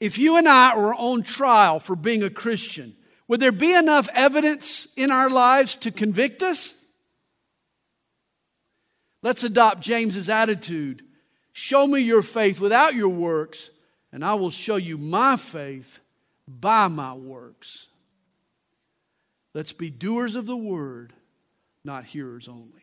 If 0.00 0.18
you 0.18 0.36
and 0.36 0.48
I 0.48 0.76
were 0.76 0.94
on 0.94 1.22
trial 1.22 1.80
for 1.80 1.96
being 1.96 2.22
a 2.22 2.30
Christian, 2.30 2.94
would 3.28 3.40
there 3.40 3.52
be 3.52 3.74
enough 3.74 4.08
evidence 4.12 4.88
in 4.96 5.10
our 5.10 5.30
lives 5.30 5.76
to 5.76 5.90
convict 5.90 6.42
us? 6.42 6.74
Let's 9.22 9.44
adopt 9.44 9.80
James's 9.80 10.28
attitude. 10.28 11.02
Show 11.52 11.86
me 11.86 12.00
your 12.00 12.22
faith 12.22 12.60
without 12.60 12.94
your 12.94 13.08
works, 13.08 13.70
and 14.12 14.24
I 14.24 14.34
will 14.34 14.50
show 14.50 14.76
you 14.76 14.98
my 14.98 15.36
faith 15.36 16.00
by 16.46 16.88
my 16.88 17.14
works. 17.14 17.86
Let's 19.54 19.72
be 19.72 19.88
doers 19.88 20.34
of 20.34 20.46
the 20.46 20.56
word, 20.56 21.12
not 21.84 22.04
hearers 22.04 22.48
only. 22.48 22.82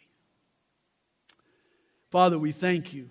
Father, 2.10 2.40
we 2.40 2.52
thank 2.52 2.94
you 2.94 3.10